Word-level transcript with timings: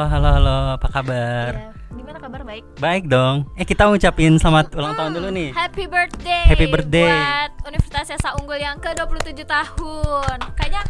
Halo, 0.00 0.16
halo, 0.16 0.28
halo. 0.32 0.56
Apa 0.80 0.88
kabar? 0.88 1.52
Iya. 1.52 1.76
Gimana 1.92 2.16
kabar 2.16 2.40
baik? 2.40 2.64
Baik 2.80 3.04
dong. 3.04 3.44
Eh 3.52 3.68
kita 3.68 3.84
ngucapin 3.84 4.40
selamat 4.40 4.72
ulang 4.72 4.96
tahun 4.96 5.12
dulu 5.12 5.28
nih. 5.28 5.52
Happy 5.52 5.84
birthday. 5.84 6.40
Happy 6.48 6.72
birthday. 6.72 7.12
buat 7.12 7.68
Universitas 7.68 8.16
Esa 8.16 8.32
Unggul 8.40 8.64
yang 8.64 8.80
ke-27 8.80 9.44
tahun. 9.44 10.36
Kayaknya 10.56 10.82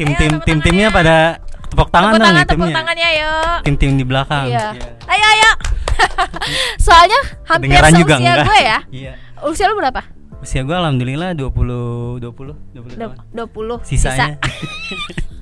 Tim-tim 0.00 0.40
tim-timnya 0.40 0.88
tangannya. 0.88 0.96
pada 0.96 1.16
tepuk 1.68 1.88
tangan 1.92 2.12
tepuk 2.16 2.24
tangan, 2.24 2.32
nih 2.32 2.44
tepuk 2.48 2.56
timnya. 2.64 2.76
tangannya 2.80 3.08
yuk. 3.20 3.58
Tim-tim 3.68 3.90
di 4.00 4.04
belakang. 4.08 4.46
Iya. 4.48 4.66
Ayo 5.04 5.26
ayo. 5.36 5.50
Soalnya 6.88 7.20
hampir 7.44 7.68
Kedengeran 7.68 7.92
juga 7.92 8.14
seusia 8.16 8.24
enggak? 8.32 8.46
gue 8.48 8.58
ya. 8.64 8.78
Iya. 8.88 9.12
Usia 9.44 9.68
lu 9.68 9.76
berapa? 9.76 10.00
Usia 10.40 10.64
gue 10.64 10.72
alhamdulillah 10.72 11.36
20 11.36 12.16
20 12.16 12.80
20 12.80 12.96
tahun. 12.96 13.16
Du- 13.28 13.76
20. 13.84 13.84
Sisanya. 13.84 14.40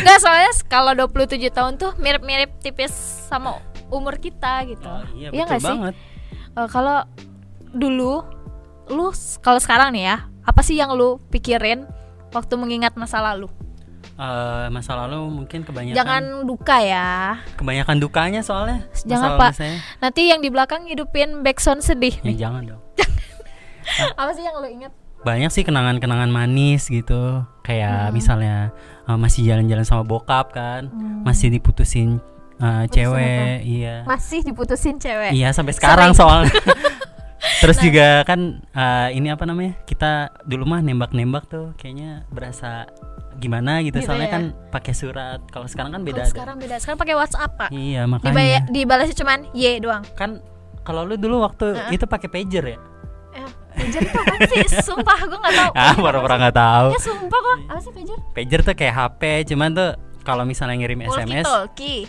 Enggak, 0.00 0.18
soalnya 0.18 0.50
kalau 0.66 0.92
27 0.92 1.38
tahun 1.48 1.72
tuh 1.74 1.94
mirip-mirip 1.96 2.58
tipis 2.58 2.90
sama 3.24 3.58
umur 3.88 4.16
kita 4.16 4.64
gitu. 4.64 4.82
Oh, 4.82 5.02
iya, 5.12 5.30
Iya 5.30 5.44
betul 5.44 5.46
nggak 5.46 5.60
sih? 5.60 5.68
banget. 5.68 5.94
Eh, 6.54 6.68
kalau 6.68 6.98
dulu 7.68 8.22
lu 8.86 9.06
kalau 9.40 9.56
sekarang 9.56 9.90
nih 9.90 10.04
ya, 10.06 10.16
apa 10.40 10.60
sih 10.60 10.74
yang 10.74 10.92
lu 10.92 11.16
pikirin 11.28 11.86
waktu 12.30 12.54
mengingat 12.54 12.94
masa 12.94 13.22
lalu? 13.22 13.46
Eh, 14.14 14.66
masa 14.68 14.94
lalu 14.96 15.26
mungkin 15.26 15.62
kebanyakan 15.62 15.96
Jangan 15.96 16.22
duka 16.44 16.76
ya. 16.78 17.42
kebanyakan 17.54 17.96
dukanya 17.98 18.40
soalnya. 18.40 18.86
Jangan, 19.02 19.34
Pak. 19.36 19.52
saya. 19.54 19.78
Nanti 19.98 20.30
yang 20.30 20.38
di 20.38 20.48
belakang 20.48 20.86
hidupin 20.86 21.42
backsound 21.42 21.80
sedih. 21.80 22.14
Ya 22.22 22.46
jangan 22.46 22.62
dong. 22.68 22.82
apa 24.20 24.30
sih 24.32 24.42
yang 24.42 24.56
lu 24.56 24.68
ingat? 24.68 24.92
banyak 25.24 25.48
sih 25.48 25.64
kenangan-kenangan 25.64 26.28
manis 26.28 26.84
gitu 26.84 27.48
kayak 27.64 27.88
Hmm. 28.04 28.12
misalnya 28.12 28.56
uh, 29.04 29.14
masih 29.14 29.44
jalan-jalan 29.44 29.82
sama 29.82 30.02
bokap 30.02 30.50
kan 30.50 30.86
Hmm. 30.86 31.22
masih 31.22 31.48
diputusin 31.48 32.18
uh, 32.56 32.84
Putusin 32.84 32.90
cewek 32.90 33.56
iya 33.62 33.96
Masih 34.04 34.40
diputusin 34.40 34.96
cewek. 34.96 35.30
iya 35.32 35.50
sampai 35.50 35.72
sekarang 35.72 36.12
Sampai- 36.12 36.48
soalnya 36.48 36.52
terus 37.60 37.76
Nah. 37.76 37.84
juga 37.84 38.06
kan 38.24 38.40
uh, 38.70 39.08
ini 39.10 39.28
apa 39.28 39.44
namanya 39.44 39.76
kita 39.82 40.12
dulu 40.42 40.64
mah 40.66 40.80
nembak-nembak 40.80 41.44
tuh 41.46 41.76
kayaknya 41.76 42.24
berasa 42.28 42.88
gimana 43.34 43.82
gitu, 43.82 43.98
Gitu 43.98 44.06
soalnya 44.06 44.28
ya. 44.28 44.32
kan 44.32 44.42
pakai 44.70 44.94
surat 44.94 45.40
kalau 45.50 45.66
sekarang 45.66 45.90
kan 45.90 46.02
beda 46.02 46.22
ada. 46.22 46.30
sekarang 46.30 46.56
beda. 46.56 46.78
Sekarang 46.78 46.96
pakai 46.96 47.14
WhatsApp, 47.14 47.50
Pak. 47.58 47.70
iya 47.70 48.06
makanya 48.06 48.64
dibalasnya 48.64 49.12
cuman 49.12 49.50
Y 49.50 49.76
doang. 49.76 50.06
kan 50.14 50.38
kalau 50.80 51.02
lu 51.02 51.16
dulu 51.16 51.42
waktu 51.42 51.74
Heeh. 51.74 51.96
itu 51.96 52.06
pakai 52.06 52.28
pager 52.28 52.64
ya 52.64 52.78
pager 53.74 54.00
itu 54.00 54.14
apa 54.14 54.34
sih? 54.46 54.62
Sumpah 54.80 55.18
gue 55.20 55.38
gak 55.38 55.54
tahu. 55.54 55.72
ah 55.76 55.94
pura-pura 55.94 56.34
nggak 56.38 56.56
tahu 56.56 56.88
Ya 56.88 57.00
sumpah 57.00 57.38
kok. 57.38 57.56
Apa 57.66 57.80
sih 57.80 57.92
pager? 57.92 58.18
pager 58.32 58.60
tuh 58.62 58.74
kayak 58.74 58.94
HP 58.94 59.22
cuman 59.46 59.70
tuh 59.70 59.90
kalau 60.22 60.42
misalnya 60.42 60.76
ngirim 60.76 61.00
SMS 61.02 61.44
Walkie 61.44 61.44
talkie. 61.44 62.00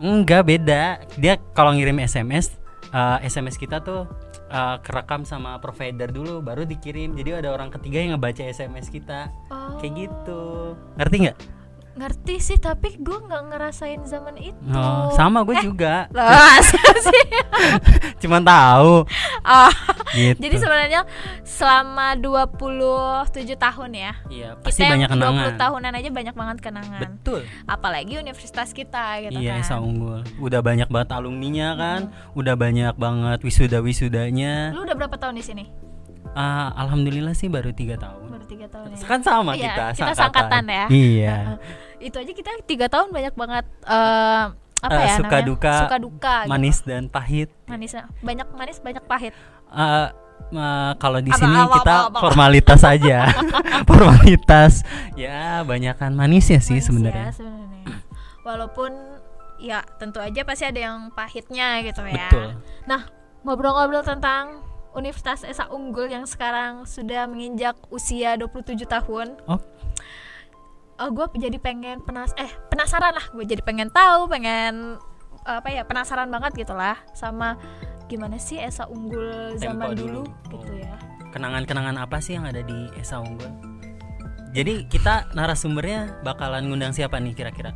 Enggak 0.00 0.42
beda. 0.44 0.84
Dia 1.14 1.36
kalau 1.52 1.70
ngirim 1.70 2.00
SMS, 2.00 2.56
eh, 2.88 3.18
SMS 3.22 3.54
kita 3.54 3.78
tuh 3.80 4.08
eh, 4.48 4.76
kerekam 4.80 5.22
sama 5.22 5.58
provider 5.58 6.08
dulu, 6.08 6.40
baru 6.40 6.64
dikirim. 6.64 7.12
Jadi 7.12 7.36
ada 7.36 7.50
orang 7.50 7.68
ketiga 7.70 8.00
yang 8.00 8.16
ngebaca 8.16 8.42
SMS 8.42 8.88
kita, 8.88 9.28
Oh. 9.46 9.76
kayak 9.76 9.92
gitu. 10.00 10.74
Ngerti 10.96 11.16
nggak? 11.20 11.36
Ngerti 12.00 12.40
sih, 12.40 12.56
tapi 12.56 12.96
gue 12.96 13.18
nggak 13.28 13.42
ngerasain 13.52 14.00
zaman 14.08 14.40
itu. 14.40 14.56
Oh, 14.72 15.12
sama 15.12 15.44
gue 15.44 15.60
juga. 15.60 16.08
Lah, 16.16 16.32
masa 16.32 16.80
sih? 16.96 17.24
Cuman 18.24 18.40
tahu. 18.40 19.04
Ah, 19.44 19.68
Gitu. 20.10 20.42
Jadi 20.42 20.56
sebenarnya 20.58 21.00
selama 21.46 22.18
27 22.18 23.54
tahun 23.54 23.90
ya. 23.94 24.12
iya 24.26 24.58
pasti 24.58 24.82
kita 24.82 24.90
banyak 24.90 25.08
yang 25.14 25.20
20 25.22 25.30
kenangan. 25.30 25.54
tahunan 25.54 25.92
aja 25.94 26.08
banyak 26.10 26.34
banget 26.34 26.56
kenangan. 26.58 27.00
Betul. 27.06 27.40
Apalagi 27.70 28.18
universitas 28.18 28.74
kita 28.74 29.22
gitu 29.22 29.38
iya, 29.38 29.62
kan. 29.62 29.62
Esa 29.62 29.76
Unggul. 29.78 30.26
Udah 30.42 30.60
banyak 30.66 30.90
banget 30.90 31.14
alumninya 31.14 31.78
kan. 31.78 32.00
Udah 32.34 32.58
banyak 32.58 32.94
banget 32.98 33.38
wisuda-wisudanya. 33.46 34.74
Lu 34.74 34.82
udah 34.82 34.96
berapa 34.98 35.14
tahun 35.14 35.38
di 35.38 35.44
sini? 35.46 35.64
Ah, 36.34 36.74
alhamdulillah 36.74 37.34
sih 37.34 37.46
baru 37.46 37.70
tiga 37.70 37.94
tahun. 37.98 38.26
Baru 38.30 38.44
tiga 38.50 38.66
tahun 38.66 38.94
ya. 38.94 39.06
Kan 39.06 39.20
sama 39.22 39.54
Iya, 39.54 39.62
kita, 39.70 39.84
kita 39.94 40.14
sangkatan 40.14 40.64
ya. 40.66 40.84
Iya. 40.90 41.38
Itu 42.00 42.16
aja 42.16 42.32
kita 42.32 42.50
tiga 42.64 42.86
tahun 42.86 43.08
banyak 43.08 43.34
banget 43.34 43.64
eh, 43.82 44.44
apa 44.80 44.92
Eh, 44.94 45.04
ya 45.04 45.14
suka 45.14 45.28
namanya? 45.30 45.44
duka, 45.46 45.74
suka 45.78 45.96
duka 45.98 46.34
gitu. 46.40 46.50
manis 46.50 46.78
dan 46.80 47.02
pahit. 47.06 47.48
manisnya 47.64 48.08
banyak 48.18 48.48
manis 48.50 48.78
banyak 48.78 49.04
pahit 49.04 49.34
Eh, 49.68 50.08
eh, 50.50 50.92
kalau 50.96 51.20
di 51.20 51.28
Apa, 51.28 51.38
sini 51.38 51.54
apa, 51.54 51.74
kita 51.76 51.94
apa, 51.94 52.08
apa. 52.08 52.18
formalitas 52.18 52.80
aja, 52.82 53.18
formalitas. 53.90 54.72
Ya 55.14 55.60
banyakan 55.62 56.12
manisnya 56.12 56.58
sih 56.58 56.74
Manis 56.74 56.86
sebenarnya. 56.86 57.24
ya, 57.24 57.32
sebenarnya. 57.32 57.84
walaupun 58.40 58.90
ya 59.58 59.78
tentu 59.94 60.18
aja 60.18 60.40
pasti 60.42 60.64
ada 60.64 60.80
yang 60.80 60.98
pahitnya 61.10 61.84
gitu 61.84 62.00
ya 62.02 62.26
Betul. 62.26 62.48
nah 62.88 63.04
ngobrol-ngobrol 63.42 64.00
tentang 64.00 64.64
Universitas 64.90 65.44
Esa 65.44 65.68
Unggul 65.68 66.08
yang 66.08 66.24
sekarang 66.24 66.82
sudah 66.82 67.28
menginjak 67.28 67.76
usia 67.88 68.34
27 68.34 68.80
tahun 68.82 69.36
Oh. 69.46 69.60
Gue 71.08 71.26
jadi 71.40 71.56
pengen 71.56 72.04
penas 72.04 72.36
eh 72.36 72.50
penasaran 72.68 73.16
lah 73.16 73.26
gue 73.32 73.44
jadi 73.48 73.64
pengen 73.64 73.88
tahu 73.88 74.28
pengen 74.28 75.00
apa 75.48 75.72
ya 75.72 75.88
penasaran 75.88 76.28
banget 76.28 76.52
gitu 76.66 76.76
lah 76.76 77.00
sama 77.16 77.56
gimana 78.04 78.36
sih 78.36 78.60
Esa 78.60 78.84
Unggul 78.84 79.56
zaman 79.56 79.96
Tempo 79.96 79.96
dulu, 79.96 80.20
dulu. 80.28 80.52
gitu 80.52 80.68
Oh. 80.68 80.76
ya 80.76 80.94
Kenangan-kenangan 81.30 81.96
apa 81.96 82.18
sih 82.18 82.34
yang 82.34 82.44
ada 82.44 82.58
di 82.60 82.90
Esa 82.98 83.22
Unggul? 83.22 83.46
Jadi 84.50 84.90
kita 84.90 85.30
narasumbernya 85.30 86.20
bakalan 86.26 86.66
ngundang 86.66 86.90
siapa 86.90 87.22
nih 87.22 87.38
kira-kira? 87.38 87.70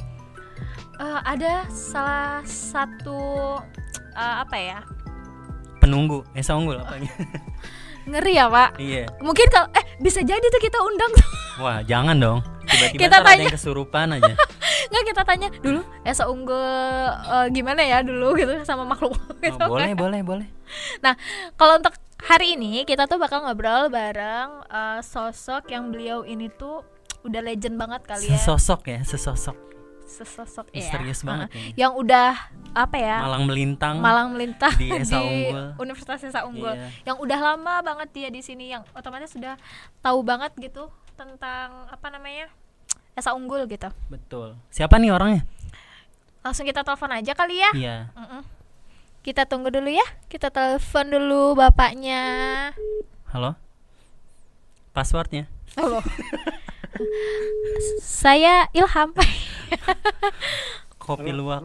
Eh, 0.99 1.21
ada 1.23 1.62
salah 1.71 2.43
satu 2.43 3.55
eh, 4.12 4.37
apa 4.43 4.56
ya 4.59 4.79
Penunggu 5.79 6.27
Esa 6.35 6.59
Unggul 6.59 6.83
apanya? 6.83 7.15
ngeri 8.11 8.37
ya 8.37 8.53
pak 8.53 8.77
iya. 8.77 9.09
mungkin 9.25 9.49
kalau 9.49 9.65
eh 9.73 9.85
bisa 9.97 10.21
jadi 10.21 10.45
tuh 10.45 10.61
kita 10.61 10.77
undang 10.77 11.09
Wah 11.62 11.81
jangan 11.81 12.19
dong. 12.19 12.39
Tiba-tiba 12.75 13.01
Kita 13.01 13.15
ntar 13.15 13.21
ada 13.21 13.29
tanya. 13.31 13.45
yang 13.45 13.55
kesurupan 13.55 14.09
aja. 14.12 14.35
nggak 14.85 15.05
kita 15.07 15.23
tanya 15.25 15.49
dulu 15.57 15.81
Esa 16.03 16.25
Unggul 16.27 16.61
eh, 17.25 17.47
gimana 17.51 17.81
ya 17.81 17.99
dulu 18.01 18.35
gitu 18.35 18.53
sama 18.62 18.85
makhluk 18.85 19.17
gitu 19.41 19.57
Oh, 19.59 19.73
boleh, 19.73 19.91
kan. 19.91 19.99
boleh, 19.99 20.21
boleh. 20.23 20.47
nah 21.01 21.17
kalau 21.55 21.79
untuk 21.79 21.95
hari 22.21 22.53
ini 22.53 22.83
kita 22.83 23.05
tuh 23.05 23.17
bakal 23.17 23.43
ngobrol 23.43 23.89
bareng 23.89 24.51
eh, 24.62 25.01
sosok 25.01 25.69
yang 25.69 25.89
beliau 25.89 26.23
ini 26.23 26.51
tuh 26.51 26.85
udah 27.23 27.41
legend 27.41 27.75
banget 27.75 28.05
kali 28.05 28.27
ya 28.27 28.37
Sesosok 28.37 28.81
ya, 28.87 29.01
sesosok. 29.03 29.56
sesosok 30.05 30.69
ya 30.69 30.77
Misterius 30.77 31.21
banget 31.23 31.49
Heeh. 31.49 31.73
kayaknya. 31.73 31.81
yang 31.81 31.93
udah 31.97 32.31
apa 32.73 32.97
ya 32.99 33.17
Malang 33.19 33.45
melintang. 33.47 33.95
malang 33.99 34.29
melintang 34.31 34.75
di 34.77 34.93
Esa 34.93 35.17
Unggul. 35.19 35.65
Universitas 35.81 36.21
Esa 36.23 36.45
Unggul 36.45 36.71
Iya. 36.71 36.89
yang 37.05 37.17
udah 37.17 37.39
lama 37.41 37.81
banget 37.81 38.09
dia 38.12 38.29
di 38.29 38.41
sini 38.41 38.69
yang 38.69 38.85
otomatis 38.93 39.33
sudah 39.33 39.56
tahu 39.99 40.21
banget 40.21 40.53
gitu 40.61 40.87
tentang 41.15 41.89
apa 41.89 42.06
namanya 42.11 42.53
Esa 43.15 43.31
Unggul 43.33 43.67
gitu 43.67 43.89
Betul. 44.07 44.59
Siapa 44.69 44.99
nih 44.99 45.11
orangnya? 45.11 45.43
langsung 46.41 46.69
kita 46.69 46.85
telepon 46.85 47.09
aja 47.09 47.33
kali 47.33 47.57
ya 47.57 47.71
Iya. 47.73 47.97
Mm-mm. 48.13 48.43
kita 49.23 49.49
tunggu 49.49 49.73
dulu 49.73 49.89
ya 49.89 50.05
kita 50.29 50.49
telepon 50.49 51.09
dulu 51.09 51.57
bapaknya 51.57 52.21
Halo. 53.33 53.57
Passwordnya? 54.93 55.49
halo 55.75 56.05
saya 57.99 58.69
Ilham 58.71 59.11
Kopi 61.03 61.33
luwak. 61.33 61.65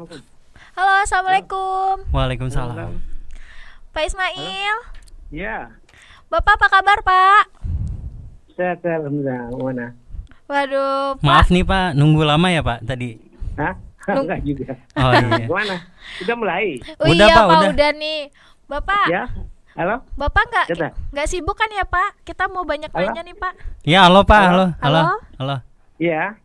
halo 0.73 0.91
assalamualaikum 1.03 2.07
Waalaikumsalam. 2.09 2.97
Pak 3.89 4.03
Ismail 4.05 4.75
Ya, 5.29 5.75
bapak 6.25 6.55
apa 6.55 6.67
kabar 6.71 6.97
pak 7.03 7.43
sehat 8.55 8.81
alhamdulillah. 8.81 9.53
Mana? 9.53 9.87
Waduh 10.49 11.13
pak 11.15 11.23
Maaf 11.23 11.47
nih 11.47 11.61
Pak, 11.61 11.93
nunggu 11.93 12.25
lama 12.25 12.47
ya 12.49 12.59
Pak 12.59 12.81
tadi. 12.83 13.21
Hah? 13.55 13.73
Enggak 14.17 14.41
juga. 14.41 14.73
Oh 14.97 15.13
iya. 15.13 15.45
Mana? 15.53 15.77
Sudah 16.17 16.35
mulai. 16.35 16.81
Oh 16.97 17.05
Udah, 17.05 17.13
iya 17.21 17.35
Pak, 17.37 17.45
udah. 17.47 17.69
udah 17.71 17.89
nih 17.95 18.19
bapak 18.65 19.05
Ya. 19.07 19.23
Halo? 19.73 20.03
bapak 20.13 20.43
nggak 20.45 20.65
Sudah. 20.67 20.91
nggak 21.09 21.25
sibuk 21.25 21.53
kan 21.53 21.69
ya 21.69 21.81
pak 21.81 22.11
kita 22.21 22.45
mau 22.45 22.61
banyak 22.61 22.89
Halo? 22.89 23.05
nanya 23.07 23.21
nih 23.23 23.33
pak 23.33 23.53
Ya, 23.81 24.03
halo 24.03 24.21
Pak, 24.21 24.41
halo. 24.43 24.65
Halo? 24.75 24.75
Halo. 24.75 24.99
Halo? 24.99 25.15
Halo. 25.39 25.55
Ya. 25.97 26.35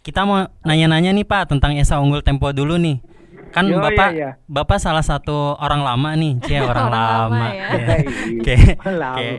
Kita 0.00 0.22
mau 0.22 0.46
nanya-nanya 0.62 1.10
nih 1.10 1.26
Pak 1.26 1.50
tentang 1.50 1.74
Esa 1.74 1.98
Unggul 1.98 2.22
Tempo 2.22 2.46
dulu 2.50 2.78
nih. 2.78 3.02
Kan 3.50 3.66
Yo, 3.66 3.82
Bapak 3.82 4.12
iya, 4.12 4.16
iya. 4.16 4.30
Bapak 4.46 4.78
salah 4.78 5.02
satu 5.02 5.58
orang 5.58 5.82
lama 5.82 6.14
nih, 6.14 6.38
Cie 6.40 6.62
orang, 6.62 6.70
Orang 6.86 6.86
lama 6.88 7.26
lama. 7.26 7.46
ya. 7.48 7.66
Iya. 7.74 7.96
Iya, 7.98 8.40
Kayak 8.40 8.74
lama. 8.86 9.16
kayak 9.16 9.38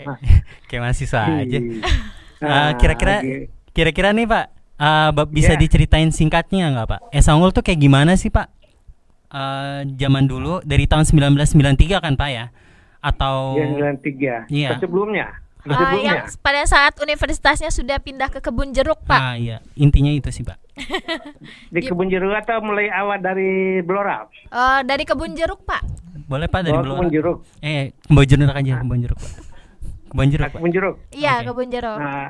kayak 0.67 0.81
mahasiswa 0.83 1.21
aja. 1.23 1.59
Eh, 2.37 2.45
Ah, 2.45 2.71
kira-kira 2.73 3.19
oke. 3.19 3.49
kira-kira 3.71 4.09
nih 4.11 4.25
Pak, 4.25 4.45
eh, 4.77 5.09
Bap- 5.11 5.31
bisa 5.31 5.53
Ya. 5.53 5.59
diceritain 5.59 6.09
singkatnya 6.09 6.69
nggak 6.69 6.87
Pak? 6.87 6.99
Esa 7.09 7.33
Unggul 7.33 7.49
tuh 7.49 7.61
kayak 7.61 7.79
gimana 7.79 8.13
sih 8.13 8.29
Pak? 8.29 8.47
Eh, 9.27 9.79
zaman 9.97 10.23
dulu 10.23 10.61
dari 10.61 10.85
tahun 10.85 11.03
1993 11.03 11.97
kan 11.97 12.13
Pak 12.13 12.29
ya? 12.29 12.45
Atau 12.99 13.55
Ya, 13.55 13.65
93. 13.67 14.33
Iya. 14.47 14.69
Sebelumnya. 14.77 15.27
Ah, 15.59 15.75
Sebelumnya. 15.75 15.99
yang 15.99 16.19
pada 16.39 16.63
saat 16.63 16.95
universitasnya 16.95 17.67
sudah 17.67 17.97
pindah 17.97 18.29
ke 18.29 18.39
kebun 18.39 18.71
jeruk 18.71 19.03
pak 19.03 19.19
Ah 19.19 19.35
iya, 19.35 19.59
intinya 19.75 20.07
itu 20.07 20.31
sih 20.31 20.39
Pak. 20.39 20.55
Di 21.73 21.83
kebun 21.83 22.07
jeruk 22.07 22.31
atau 22.31 22.63
mulai 22.63 22.87
awal 22.87 23.19
dari 23.19 23.81
Blora? 23.81 24.31
Eh, 24.45 24.79
dari 24.81 25.03
kebun 25.03 25.35
jeruk 25.35 25.59
pak 25.61 25.83
Boleh 26.23 26.47
Pak 26.47 26.61
dari 26.61 26.71
Oh, 26.71 26.79
Blora? 26.81 26.95
kebun 26.97 27.09
jeruk. 27.09 27.37
Eh, 27.59 27.91
kebun 28.01 28.23
jeruk 28.25 28.47
aja, 28.49 28.73
kebun 28.79 28.99
jeruk. 29.01 29.15
Pak. 29.17 29.31
Kebun 30.07 30.27
jeruk, 30.27 30.45
Ah, 30.45 30.53
kebun 30.53 30.71
jeruk. 30.71 30.95
iya 31.11 31.33
Oke. 31.37 31.45
kebun 31.47 31.67
jeruk 31.69 31.97
Nah, 31.97 32.29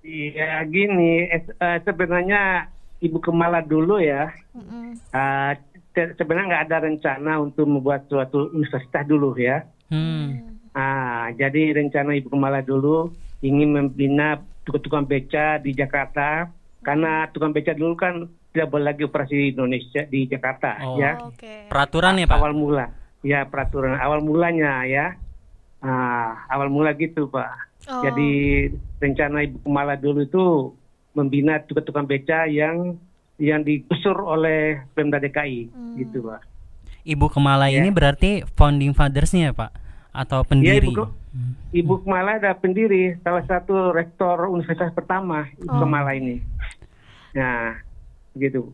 iya 0.00 0.62
gini, 0.64 1.26
eh, 1.26 1.42
sebenarnya 1.82 2.70
Ibu 2.98 3.18
Kemala 3.20 3.60
dulu 3.60 3.98
ya, 3.98 4.32
Mm-mm. 4.50 4.96
eh, 5.10 5.52
te- 5.90 6.14
sebenarnya 6.14 6.46
nggak 6.48 6.64
ada 6.66 6.78
rencana 6.82 7.32
untuk 7.38 7.64
membuat 7.64 8.06
suatu 8.06 8.48
universitas 8.50 9.04
dulu 9.04 9.36
ya. 9.36 9.66
Hmm. 9.86 10.56
Ah, 10.70 11.28
jadi 11.30 11.72
rencana 11.74 12.12
Ibu 12.14 12.28
Kemala 12.28 12.60
dulu 12.60 13.12
ingin 13.40 13.70
membina 13.70 14.36
tukang-tukang 14.62 15.04
beca 15.04 15.56
di 15.56 15.70
Jakarta 15.70 16.48
karena 16.80 17.28
tukang 17.30 17.50
beca 17.50 17.70
dulu 17.70 17.94
kan 17.94 18.24
tidak 18.50 18.68
boleh 18.68 18.86
lagi 18.86 19.02
operasi 19.02 19.34
di 19.34 19.46
Indonesia 19.52 20.02
di 20.02 20.24
Jakarta 20.24 20.80
Oh. 20.80 20.96
ya. 20.96 21.20
oke 21.22 21.68
Peraturan 21.68 22.16
ya, 22.16 22.24
Pak? 22.24 22.36
Awal 22.36 22.52
mula, 22.52 22.86
ya 23.20 23.44
peraturan 23.44 23.94
awal 23.94 24.20
mulanya 24.20 24.84
ya. 24.84 25.12
Ah, 25.86 26.42
awal 26.48 26.66
mula 26.66 26.90
gitu 26.92 27.30
Pak. 27.30 27.46
Oh. 27.86 28.02
Jadi 28.02 28.30
rencana 28.98 29.46
Ibu 29.46 29.62
Kemala 29.62 29.94
dulu 29.94 30.20
itu 30.20 30.44
membina 31.12 31.62
tukang-tukang 31.62 32.04
beca 32.04 32.44
yang 32.44 32.98
yang 33.36 33.62
digusur 33.62 34.18
oleh 34.18 34.82
Pemda 34.92 35.16
DKI 35.16 35.70
Hmm. 35.70 35.94
gitu 35.96 36.26
Pak. 36.26 36.42
Ibu 37.04 37.30
Kemala 37.30 37.70
Ya. 37.70 37.78
ini 37.78 37.88
berarti 37.88 38.42
founding 38.50 38.90
fathers-nya 38.90 39.42
ya, 39.44 39.54
Pak? 39.54 39.70
Atau 40.10 40.42
pendiri? 40.42 40.90
Ibu 40.90 40.98
Ke- 40.98 41.14
Ibu 41.72 41.94
Kemala 42.02 42.40
ada 42.40 42.50
pendiri, 42.52 43.14
salah 43.20 43.44
satu 43.44 43.92
rektor 43.92 44.48
universitas 44.48 44.90
pertama 44.90 45.46
Ibu 45.54 45.70
Oh. 45.70 45.78
Kemala 45.78 46.10
ini. 46.12 46.42
Nah, 47.30 47.78
gitu. 48.34 48.72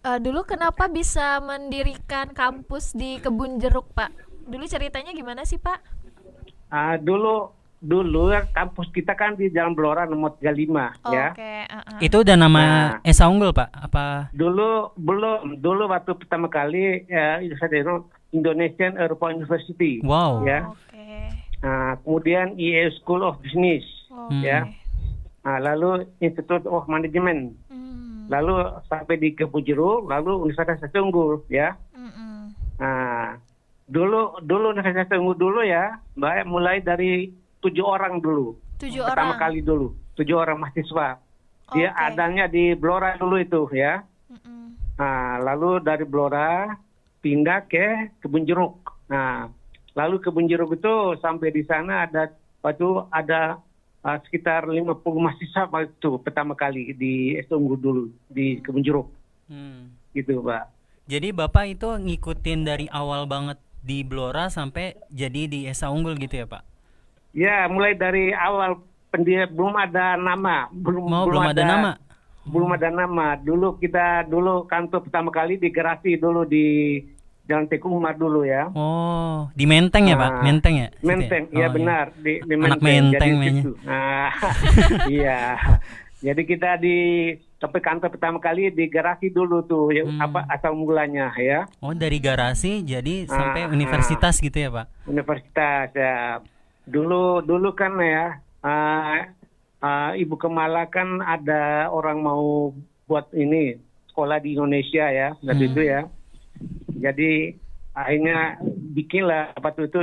Eh, 0.00 0.18
dulu 0.18 0.42
kenapa 0.42 0.88
bisa 0.88 1.38
mendirikan 1.38 2.28
kampus 2.30 2.92
di 2.92 3.16
kebun 3.16 3.56
jeruk 3.56 3.84
pak 3.90 4.08
dulu 4.42 4.64
ceritanya 4.64 5.12
gimana 5.12 5.44
sih 5.44 5.56
pak 5.56 5.76
Ah, 6.70 6.94
dulu 6.96 7.50
dulu 7.80 8.28
ya, 8.30 8.44
kampus 8.52 8.92
kita 8.92 9.16
kan 9.16 9.34
di 9.34 9.48
Jalan 9.48 9.72
Blora 9.72 10.04
nomor 10.04 10.36
35 10.38 11.00
Oh, 11.00 11.10
ya. 11.10 11.32
oke 11.32 11.52
uh-uh. 11.66 11.98
Itu 11.98 12.16
udah 12.20 12.36
nama 12.36 12.62
Nah. 12.62 12.88
Esa 13.02 13.26
Unggul, 13.26 13.56
Pak? 13.56 13.72
Apa? 13.72 14.28
Dulu 14.36 14.94
belum 15.00 15.58
dulu 15.58 15.88
waktu 15.88 16.12
pertama 16.14 16.46
kali 16.46 17.08
ya, 17.08 17.40
saya 17.58 18.00
Indonesian 18.30 18.94
Europa 19.00 19.34
University. 19.34 19.98
Wow. 20.04 20.46
Ya. 20.46 20.68
oke 20.70 21.08
Nah, 21.60 21.92
kemudian 22.00 22.56
IE 22.56 22.88
School 23.00 23.20
of 23.20 23.40
Business. 23.40 23.84
oke 24.08 24.40
Ya. 24.40 24.68
Nah, 25.40 25.56
lalu 25.58 26.04
Institute 26.20 26.68
of 26.68 26.84
Management. 26.84 27.56
Hmm. 27.72 28.28
Lalu 28.28 28.60
sampai 28.86 29.16
di 29.18 29.32
Kebun 29.32 29.64
Jeruk, 29.64 30.06
lalu 30.06 30.46
Universitas 30.46 30.92
Unggul 30.94 31.42
ya. 31.48 31.74
Dulu 33.90 34.38
dulu 34.46 34.70
Universitas 34.70 35.18
Unggul 35.18 35.34
dulu 35.34 35.60
ya, 35.66 35.98
Mbak 36.14 36.46
mulai 36.46 36.78
dari 36.78 37.26
tujuh 37.58 37.82
orang 37.82 38.22
dulu. 38.22 38.54
tujuh 38.78 39.02
Pertama 39.02 39.34
orang 39.34 39.42
kali 39.42 39.60
dulu, 39.60 39.92
tujuh 40.14 40.36
orang 40.38 40.62
mahasiswa. 40.62 41.18
Dia 41.74 41.90
Oke. 41.90 42.00
adanya 42.00 42.46
di 42.46 42.72
Blora 42.72 43.18
dulu 43.18 43.36
itu 43.36 43.66
ya. 43.74 44.00
Mm-mm. 44.30 44.78
Nah, 44.96 45.42
lalu 45.42 45.82
dari 45.82 46.06
Blora 46.06 46.70
pindah 47.20 47.66
ke 47.66 48.16
Kebun 48.22 48.46
Jeruk. 48.46 48.78
Nah, 49.10 49.50
lalu 49.92 50.22
Kebun 50.22 50.46
Jeruk 50.46 50.78
itu 50.78 51.18
sampai 51.18 51.50
di 51.50 51.66
sana 51.66 52.06
ada 52.08 52.30
waktu 52.62 52.88
ada 53.10 53.60
uh, 54.00 54.18
sekitar 54.24 54.64
50 54.70 54.86
mahasiswa 54.96 55.68
waktu 55.68 55.92
itu 55.92 56.10
pertama 56.22 56.54
kali 56.54 56.94
di 56.94 57.36
S 57.36 57.50
Unggul 57.50 57.76
dulu 57.76 58.04
di 58.30 58.62
Kebun 58.62 58.86
Jeruk 58.86 59.08
Hmm. 59.50 59.90
gitu, 60.14 60.38
Pak. 60.40 60.70
Jadi 61.10 61.34
Bapak 61.34 61.66
itu 61.66 61.90
ngikutin 61.90 62.60
dari 62.62 62.86
awal 62.86 63.26
banget 63.26 63.58
di 63.80 64.04
Blora 64.04 64.52
sampai 64.52 64.96
jadi 65.08 65.48
di 65.48 65.64
Esa 65.66 65.88
Unggul 65.88 66.16
gitu 66.20 66.40
ya, 66.40 66.46
Pak? 66.46 66.62
Ya, 67.32 67.66
mulai 67.70 67.94
dari 67.94 68.34
awal 68.34 68.82
pendiri 69.10 69.46
belum 69.50 69.74
ada 69.74 70.14
nama, 70.18 70.66
belum 70.70 71.04
Mau 71.06 71.24
belum 71.26 71.44
ada 71.50 71.62
nama? 71.62 71.92
Belum 72.46 72.70
ada 72.74 72.88
nama. 72.90 73.36
Dulu 73.38 73.78
kita 73.78 74.26
dulu 74.26 74.66
kantor 74.66 75.06
pertama 75.06 75.30
kali 75.30 75.60
di 75.60 75.68
Gerasi 75.70 76.16
dulu 76.18 76.42
di 76.48 76.98
Jalan 77.50 77.66
Teku 77.66 77.90
Umar 77.90 78.14
dulu 78.14 78.46
ya. 78.46 78.70
Oh, 78.78 79.50
di 79.58 79.66
Menteng 79.66 80.06
ya, 80.06 80.14
Pak? 80.14 80.30
Ah, 80.30 80.42
Menteng 80.46 80.74
ya? 80.78 80.88
Situ 80.94 81.06
Menteng, 81.06 81.44
ya? 81.50 81.58
ya 81.58 81.66
Oh, 81.66 81.70
benar 81.74 82.04
di, 82.14 82.32
di 82.46 82.54
Anak 82.54 82.78
Menteng. 82.78 82.86
Menteng 82.86 83.30
Jadi 83.30 83.38
mainnya. 83.42 83.62
situ. 83.62 83.72
Ah, 83.90 84.30
iya. 85.18 85.40
Jadi 86.26 86.42
kita 86.46 86.70
di 86.78 86.98
tapi 87.60 87.78
kantor 87.78 88.08
pertama 88.08 88.40
kali 88.40 88.72
di 88.72 88.88
garasi 88.88 89.28
dulu 89.28 89.60
tuh 89.62 89.92
ya, 89.92 90.02
Hmm. 90.02 90.16
apa 90.18 90.48
asal 90.48 90.72
mulanya 90.72 91.28
ya 91.36 91.68
Oh, 91.78 91.92
dari 91.92 92.16
garasi 92.16 92.80
jadi 92.82 93.28
sampai 93.28 93.68
Ah, 93.68 93.70
universitas 93.70 94.40
gitu 94.40 94.56
ya, 94.56 94.72
Pak? 94.72 94.86
universitas 95.04 95.92
ya. 95.92 96.40
Dulu 96.82 97.40
dulu 97.40 97.70
kan 97.72 97.94
ya 97.96 98.40
ah, 98.60 99.28
ah, 99.78 100.10
Ibu 100.12 100.34
Kemala 100.34 100.88
kan 100.88 101.20
ada 101.20 101.86
orang 101.86 102.18
mau 102.18 102.72
buat 103.04 103.28
ini 103.30 103.76
sekolah 104.08 104.40
di 104.40 104.56
Indonesia 104.56 105.06
ya 105.06 105.36
waktu 105.38 105.60
Hmm. 105.60 105.70
itu 105.70 105.80
ya. 105.82 106.00
Jadi 106.90 107.54
akhirnya 107.90 108.56
bikinlah 108.94 109.52
apa 109.52 109.68
tuh 109.70 109.84
itu 109.84 109.98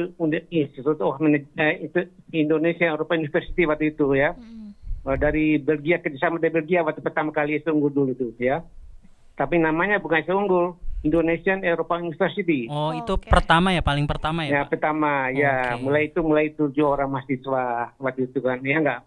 of 0.99 1.17
eh, 1.55 1.75
itu 1.81 1.99
Indonesia 2.31 2.85
European 2.85 3.23
University 3.23 3.63
waktu 3.63 3.91
itu 3.91 4.13
ya. 4.13 4.33
Mm-mm. 4.33 4.66
Eh, 5.07 5.15
dari 5.15 5.55
Belgia 5.55 6.03
kerjasama 6.03 6.35
dari 6.35 6.51
Belgia 6.51 6.83
waktu 6.83 6.99
pertama 6.99 7.31
kali 7.31 7.63
Unggul 7.63 7.95
dulu 7.95 8.11
tuh 8.11 8.35
ya. 8.35 8.59
Tapi 9.39 9.55
namanya 9.55 10.03
bukan 10.03 10.19
Unggul, 10.27 10.75
Indonesian 11.07 11.63
European 11.63 12.11
University. 12.11 12.67
Oh, 12.67 12.91
itu 12.91 13.15
Oke. 13.15 13.31
pertama 13.31 13.71
ya, 13.71 13.79
paling 13.79 14.03
pertama 14.03 14.43
ya, 14.43 14.51
Ya 14.51 14.61
Pak? 14.67 14.75
pertama 14.75 15.31
ya 15.31 15.79
Oke. 15.79 15.87
mulai 15.87 16.03
itu 16.11 16.19
mulai 16.19 16.51
tujuh 16.51 16.83
orang 16.83 17.07
mahasiswa 17.07 17.95
waktu 17.95 18.27
itu 18.27 18.43
kan 18.43 18.59
ya 18.59 18.83
enggak. 18.83 19.01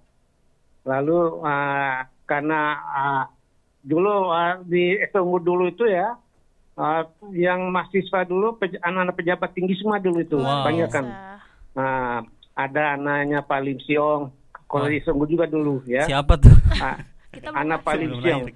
Lalu 0.89 1.45
ah, 1.45 2.09
karena 2.25 2.61
ah, 2.81 3.25
dulu 3.85 4.33
ah, 4.33 4.57
di 4.65 4.97
Unggul 5.05 5.45
dulu 5.45 5.65
itu 5.69 5.85
ya 5.85 6.17
ah, 6.81 7.05
yang 7.37 7.69
mahasiswa 7.69 8.25
dulu 8.25 8.57
anak-anak 8.57 9.21
pejabat 9.21 9.53
tinggi 9.53 9.77
semua 9.77 10.01
dulu 10.01 10.25
itu 10.25 10.41
Wow. 10.41 10.65
banyak 10.65 10.89
kan. 10.89 11.07
Ah, 11.77 12.25
ada 12.57 12.97
anaknya 12.97 13.45
Pak 13.45 13.61
Lim 13.61 13.77
Siong, 13.85 14.40
kalau 14.71 14.87
Wah. 14.87 14.95
di 14.95 15.03
Unggul 15.03 15.29
juga 15.29 15.47
dulu 15.51 15.83
ya. 15.83 16.07
Siapa 16.07 16.39
tuh? 16.39 16.55
Ah. 16.79 16.95
Pak 17.83 17.95
Lim 17.99 18.23
Siong. 18.23 18.47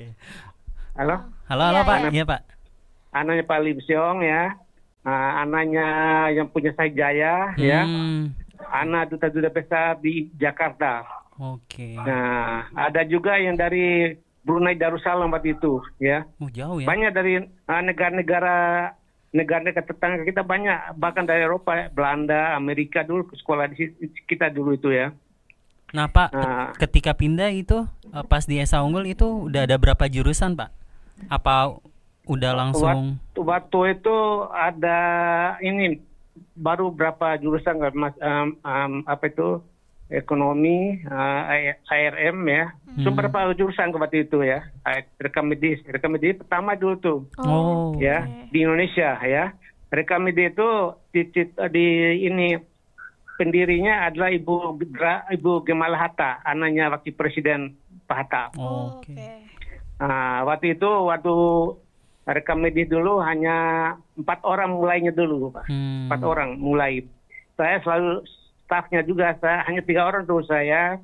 Halo? 0.94 1.16
Halo, 1.50 1.62
halo, 1.66 1.74
Iya, 1.74 1.82
Pak. 1.82 1.98
iya. 1.98 2.10
Iya, 2.14 2.24
Pak. 2.24 2.40
Anaknya 3.10 3.44
Pak 3.44 3.58
Lim 3.60 3.78
Siong 3.82 4.18
ya. 4.22 4.42
Ah, 5.04 5.42
anaknya 5.42 5.86
yang 6.32 6.46
punya 6.48 6.70
saya 6.72 6.88
Jaya 6.88 7.52
ya. 7.58 7.82
Hmm, 7.84 8.32
Anak 8.64 9.12
duta-duta 9.12 9.50
besar 9.50 9.98
di 10.00 10.30
Jakarta. 10.32 11.04
Oke. 11.36 11.98
Nah, 11.98 12.70
ada 12.72 13.02
juga 13.04 13.36
yang 13.36 13.58
dari 13.58 14.14
Brunei 14.40 14.78
Darussalam 14.78 15.28
waktu 15.28 15.58
itu, 15.58 15.82
ya. 15.98 16.22
Oh, 16.38 16.48
jauh 16.48 16.78
ya. 16.78 16.86
Banyak 16.86 17.10
dari 17.10 17.42
ah, 17.66 17.82
negara-negara 17.82 18.56
negara-negara 19.34 19.82
tetangga 19.82 20.22
kita 20.22 20.46
banyak, 20.46 20.94
bahkan 20.94 21.26
dari 21.26 21.42
Eropa, 21.42 21.90
Belanda, 21.90 22.54
Amerika 22.54 23.02
dulu 23.02 23.26
ke 23.26 23.34
sekolah 23.34 23.66
di 23.66 23.76
situ- 23.76 24.14
kita 24.24 24.46
dulu 24.48 24.78
itu 24.78 24.94
ya. 24.94 25.10
Nah, 25.94 26.10
Pak, 26.10 26.28
Nah. 26.34 26.74
ketika 26.76 27.14
pindah 27.14 27.48
itu 27.48 27.86
eh, 28.10 28.24
pas 28.26 28.42
di 28.42 28.58
Esa 28.58 28.82
Unggul 28.82 29.06
itu 29.06 29.46
udah 29.46 29.62
ada 29.62 29.78
berapa 29.78 30.04
jurusan, 30.04 30.58
Pak? 30.58 30.74
Apa 31.30 31.78
udah 32.26 32.52
langsung 32.52 33.14
Waktu, 33.30 33.40
waktu 33.40 33.78
itu 33.94 34.16
ada 34.50 34.98
ini 35.60 36.02
baru 36.58 36.90
berapa 36.90 37.38
jurusan 37.38 37.78
nggak, 37.78 37.94
Mas 37.94 38.16
Am- 38.18 38.58
am, 38.60 38.92
apa 39.04 39.30
itu 39.30 39.62
ekonomi, 40.10 40.98
ah, 41.06 41.46
A- 41.46 41.78
ARM 41.86 42.42
ya. 42.44 42.74
Hmm. 42.90 43.10
berapa 43.10 43.54
jurusan 43.54 43.90
waktu 43.90 44.26
itu 44.26 44.42
ya? 44.42 44.66
Rekam 45.16 45.46
medis, 45.46 45.78
rekam 45.84 46.10
medis 46.10 46.34
pertama 46.36 46.74
dulu 46.74 46.94
tuh. 46.96 47.18
Oh, 47.38 47.94
ya 47.96 48.22
oke. 48.22 48.50
di 48.50 48.58
Indonesia 48.60 49.14
ya. 49.20 49.54
Rekam 49.88 50.26
media 50.26 50.50
itu 50.50 50.70
di, 51.10 51.22
di- 51.30 51.54
di 51.70 51.86
ini 52.24 52.58
pendirinya 53.34 54.06
adalah 54.06 54.30
Ibu 54.30 54.54
Gra- 54.88 55.26
Ibu 55.28 55.62
Gemala 55.62 55.98
Hatta, 55.98 56.42
anaknya 56.42 56.88
wakil 56.88 57.12
presiden 57.12 57.74
Pak 58.04 58.16
Hatta. 58.16 58.42
Oh, 58.54 58.98
Oke. 58.98 59.10
oke. 59.10 59.28
Nah, 59.96 60.42
waktu 60.44 60.74
itu 60.74 60.86
waktu 60.86 61.34
rekam 62.24 62.58
medis 62.58 62.86
dulu 62.86 63.20
hanya 63.20 63.56
empat 64.14 64.42
orang 64.42 64.74
mulainya 64.74 65.10
dulu, 65.10 65.50
Pak. 65.50 65.66
Hmm. 65.66 66.06
Empat 66.06 66.20
orang 66.20 66.50
mulai. 66.56 67.04
Saya 67.54 67.78
selalu 67.80 68.26
stafnya 68.64 69.00
juga, 69.02 69.38
saya 69.38 69.62
hanya 69.64 69.80
tiga 69.80 70.02
orang 70.04 70.24
tuh 70.24 70.42
saya, 70.42 70.98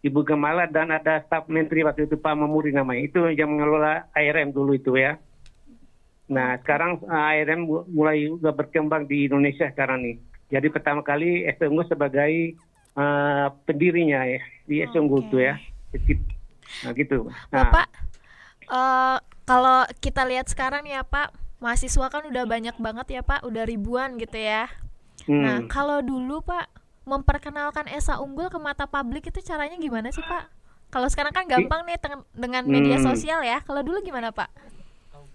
Ibu 0.00 0.24
Gemala 0.24 0.64
dan 0.64 0.88
ada 0.88 1.20
staf 1.22 1.44
menteri 1.46 1.84
waktu 1.84 2.08
itu 2.08 2.16
Pak 2.16 2.32
Mamuri 2.32 2.72
namanya. 2.72 3.04
Itu 3.04 3.28
yang 3.28 3.52
mengelola 3.52 4.08
ARM 4.10 4.50
dulu 4.50 4.72
itu 4.72 4.96
ya. 4.96 5.20
Nah, 6.30 6.56
sekarang 6.56 7.02
ARM 7.04 7.60
mu- 7.60 7.84
mulai 7.90 8.30
udah 8.30 8.54
berkembang 8.54 9.04
di 9.04 9.26
Indonesia 9.26 9.66
sekarang 9.66 10.00
nih. 10.00 10.16
Jadi 10.50 10.66
pertama 10.68 11.00
kali 11.00 11.46
SMU 11.56 11.82
sebagai 11.86 12.58
eh, 12.96 13.46
pendirinya 13.64 14.26
ya 14.26 14.40
di 14.66 14.82
SMU 14.84 15.16
Oke. 15.16 15.26
itu 15.30 15.36
ya. 15.38 15.54
Nah, 16.82 16.92
gitu. 16.94 17.30
Nah, 17.50 17.70
Bapak 17.70 17.86
eh, 18.70 19.16
kalau 19.46 19.82
kita 19.98 20.22
lihat 20.26 20.46
sekarang 20.46 20.86
ya 20.86 21.02
Pak, 21.02 21.34
mahasiswa 21.58 22.06
kan 22.10 22.22
udah 22.26 22.44
banyak 22.46 22.76
banget 22.78 23.06
ya 23.18 23.22
Pak, 23.26 23.42
udah 23.46 23.66
ribuan 23.66 24.14
gitu 24.18 24.38
ya. 24.38 24.70
Nah, 25.26 25.62
Hmm. 25.62 25.68
kalau 25.70 25.98
dulu 26.00 26.42
Pak 26.42 26.70
memperkenalkan 27.06 27.90
Esa 27.90 28.22
Unggul 28.22 28.48
ke 28.52 28.58
mata 28.62 28.86
publik 28.86 29.26
itu 29.30 29.42
caranya 29.42 29.74
gimana 29.76 30.14
sih 30.14 30.22
Pak? 30.22 30.46
Kalau 30.90 31.06
sekarang 31.06 31.30
kan 31.34 31.46
gampang 31.46 31.86
nih 31.86 31.98
dengan 32.34 32.66
media 32.66 32.98
Hmm. 32.98 33.06
sosial 33.14 33.40
ya. 33.42 33.62
Kalau 33.62 33.82
dulu 33.82 34.02
gimana 34.02 34.30
Pak? 34.34 34.50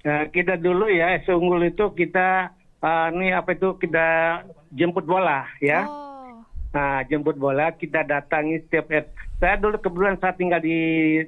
Nah, 0.05 0.27
kita 0.29 0.55
dulu 0.59 0.87
ya 0.87 1.17
Unggul 1.31 1.71
itu 1.71 1.85
kita 1.95 2.53
uh, 2.79 3.07
ini 3.11 3.33
apa 3.33 3.57
itu 3.57 3.73
kita 3.81 4.07
jemput 4.71 5.03
bola 5.03 5.45
ya. 5.59 5.85
Oh, 5.85 6.05
Nah, 6.71 7.07
jemput 7.07 7.39
bola 7.39 7.71
kita 7.71 8.03
datangi 8.03 8.59
setiap 8.61 8.91
eh, 8.91 9.07
saya 9.39 9.55
dulu 9.55 9.79
kebetulan 9.79 10.19
saya 10.19 10.35
tinggal 10.35 10.59
di 10.59 10.75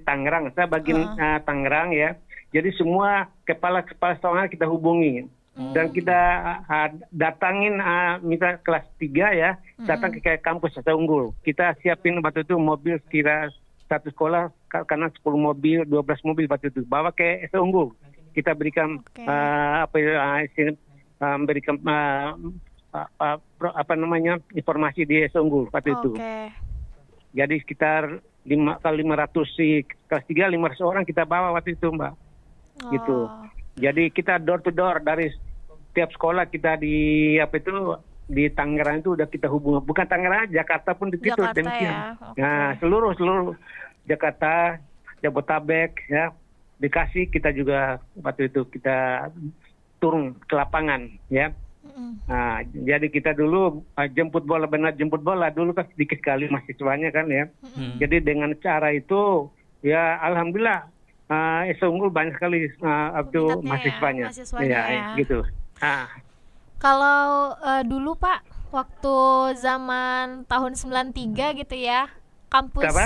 Tangerang, 0.04 0.52
saya 0.52 0.68
bagian 0.68 1.08
uh, 1.16 1.40
Tangerang 1.40 1.96
ya. 1.96 2.20
Jadi 2.52 2.76
semua 2.76 3.32
kepala-kepala 3.44 4.20
sekolah 4.20 4.48
kita 4.48 4.68
hubungi 4.68 5.24
dan 5.72 5.88
kita 5.90 6.20
uh, 6.68 6.90
datangin 7.10 7.80
uh, 7.80 8.20
misal 8.20 8.60
kelas 8.60 8.84
3 9.00 9.08
ya, 9.34 9.56
datang 9.88 10.12
ke 10.12 10.20
kayak 10.20 10.44
kampus 10.44 10.76
Esa 10.76 10.92
Unggul. 10.92 11.32
Kita 11.42 11.80
siapin 11.80 12.20
waktu 12.20 12.44
itu 12.44 12.60
mobil 12.60 13.00
kira 13.08 13.48
satu 13.88 14.12
sekolah 14.12 14.52
ka- 14.68 14.84
karena 14.84 15.08
10 15.08 15.24
mobil, 15.34 15.88
12 15.88 16.28
mobil 16.28 16.46
waktu 16.46 16.70
itu 16.70 16.84
bawa 16.84 17.16
ke 17.16 17.48
Unggul. 17.56 17.96
Kita 18.36 18.52
berikan 18.52 19.00
Oke. 19.00 19.24
uh, 19.24 19.88
apa 19.88 19.96
ya, 19.96 20.12
uh, 20.20 20.40
isti- 20.44 20.76
uh, 21.24 22.36
apa 23.60 23.94
namanya 23.94 24.40
informasi 24.56 25.06
di 25.06 25.26
Esa 25.26 25.44
Unggul 25.44 25.70
waktu 25.70 25.94
itu. 25.94 26.12
oke. 26.16 26.36
Jadi 27.36 27.56
sekitar 27.62 28.24
lima 28.48 28.80
kali 28.80 29.04
500 29.04 29.58
si 29.58 29.84
kelas 30.08 30.24
3 30.26 30.56
500 30.56 30.80
orang 30.90 31.04
kita 31.04 31.28
bawa 31.28 31.52
waktu 31.54 31.76
itu, 31.76 31.92
Mbak. 31.92 32.14
Gitu. 32.94 33.20
Oh, 33.28 33.46
Jadi 33.78 34.10
kita 34.10 34.40
door 34.42 34.64
to 34.64 34.72
door 34.72 35.04
dari 35.04 35.30
tiap 35.94 36.10
sekolah 36.14 36.50
kita 36.50 36.78
di 36.80 37.36
apa 37.38 37.58
itu 37.58 37.98
di 38.28 38.52
Tangerang 38.52 39.02
itu 39.02 39.14
udah 39.14 39.28
kita 39.28 39.48
hubungi. 39.50 39.84
Bukan 39.86 40.06
Tangerang, 40.06 40.52
Jakarta 40.52 40.94
pun 40.94 41.10
di 41.10 41.18
situ 41.18 41.40
demikian. 41.40 41.94
ya, 41.94 41.98
oke. 42.20 42.40
Nah, 42.40 42.76
seluruh 42.80 43.12
seluruh 43.16 43.56
Jakarta, 44.08 44.78
Jabotabek 45.24 46.08
ya. 46.12 46.32
Bekasi 46.78 47.26
kita 47.34 47.50
juga 47.50 47.98
waktu 48.22 48.54
itu 48.54 48.62
kita 48.70 49.30
turun 49.98 50.38
ke 50.46 50.54
lapangan 50.54 51.10
ya. 51.34 51.50
Nah, 52.28 52.62
jadi 52.68 53.08
kita 53.08 53.34
dulu 53.34 53.82
uh, 53.96 54.08
jemput 54.12 54.44
bola 54.44 54.68
benar 54.68 54.94
jemput 54.94 55.24
bola 55.24 55.50
dulu 55.50 55.74
kan 55.74 55.88
sedikit 55.96 56.20
sekali 56.20 56.46
mahasiswanya 56.46 57.10
kan 57.10 57.26
ya. 57.26 57.50
Hmm. 57.74 57.98
Jadi 57.98 58.22
dengan 58.22 58.54
cara 58.60 58.94
itu 58.94 59.50
ya 59.82 60.20
alhamdulillah 60.22 60.86
uh, 61.32 61.62
Esa 61.66 61.88
Unggul 61.88 62.12
banyak 62.12 62.36
sekali 62.36 62.68
uh, 62.82 63.18
itu 63.24 63.44
Peminatnya 63.44 63.56
ya, 63.56 63.66
mahasiswanya. 63.66 64.26
mahasiswanya 64.30 64.68
Iya, 64.68 64.82
ya. 64.92 65.08
gitu. 65.18 65.40
Ah, 65.78 66.08
Kalau 66.78 67.58
eh, 67.58 67.84
dulu 67.86 68.14
Pak, 68.14 68.40
waktu 68.70 69.18
zaman 69.58 70.46
tahun 70.46 70.78
93 70.78 71.58
gitu 71.58 71.74
ya, 71.74 72.06
kampus 72.50 72.86
Apa? 72.86 73.06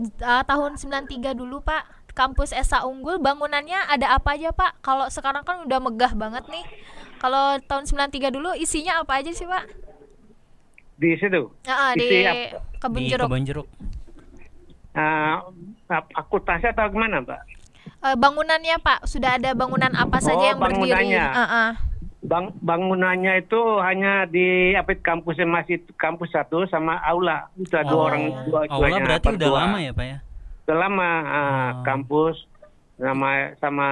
Eh, 0.00 0.42
tahun 0.48 0.80
93 0.80 1.36
dulu 1.36 1.60
Pak, 1.60 1.84
kampus 2.16 2.56
Esa 2.56 2.88
Unggul 2.88 3.20
bangunannya 3.20 3.88
ada 3.88 4.16
apa 4.16 4.40
aja 4.40 4.56
Pak? 4.56 4.80
Kalau 4.80 5.04
sekarang 5.12 5.44
kan 5.44 5.68
udah 5.68 5.78
megah 5.84 6.12
banget 6.16 6.48
nih. 6.48 6.64
Kalau 7.18 7.44
tahun 7.60 7.84
93 7.84 8.30
dulu 8.30 8.50
isinya 8.54 9.02
apa 9.02 9.18
aja 9.18 9.30
sih 9.30 9.44
Pak? 9.44 9.64
di 10.98 11.14
situ. 11.14 11.46
Ah, 11.64 11.94
di 11.94 12.26
apa? 12.26 12.58
Kebun 12.78 12.98
Di 12.98 13.06
Jeruk. 13.08 13.26
kebun 13.26 13.44
jeruk. 13.44 13.68
Uh, 14.90 15.38
akuntansi 16.12 16.66
atau 16.66 16.90
gimana, 16.90 17.22
Mbak? 17.22 17.40
Eh, 17.98 18.16
bangunannya 18.16 18.76
Pak, 18.78 19.06
sudah 19.06 19.38
ada 19.38 19.54
bangunan 19.54 19.94
apa 19.94 20.18
saja 20.18 20.34
Oh, 20.36 20.48
yang 20.48 20.58
berdiri? 20.58 20.90
bangunannya. 20.90 21.24
Ah, 21.24 21.42
ah. 21.46 21.70
Bang, 22.18 22.50
bangunannya 22.58 23.38
itu 23.38 23.60
hanya 23.78 24.26
di 24.26 24.74
apa 24.74 24.90
itu, 24.90 25.02
kampusnya 25.06 25.46
masih 25.46 25.78
kampus 25.94 26.34
satu 26.34 26.66
sama 26.66 26.98
aula. 26.98 27.46
Itu 27.54 27.70
ada 27.72 27.86
dua 27.86 27.94
Oh, 27.94 28.04
orang 28.04 28.22
dua 28.44 28.60
Aula 28.66 28.96
berarti 28.98 29.26
udah 29.38 29.48
dua. 29.48 29.58
lama 29.62 29.78
ya, 29.78 29.92
Pak 29.94 30.02
ya? 30.04 30.18
Udah 30.66 30.76
lama 30.76 31.08
ah, 31.22 31.38
Oh. 31.38 31.70
kampus 31.86 32.36
sama 32.98 33.28
sama 33.56 33.86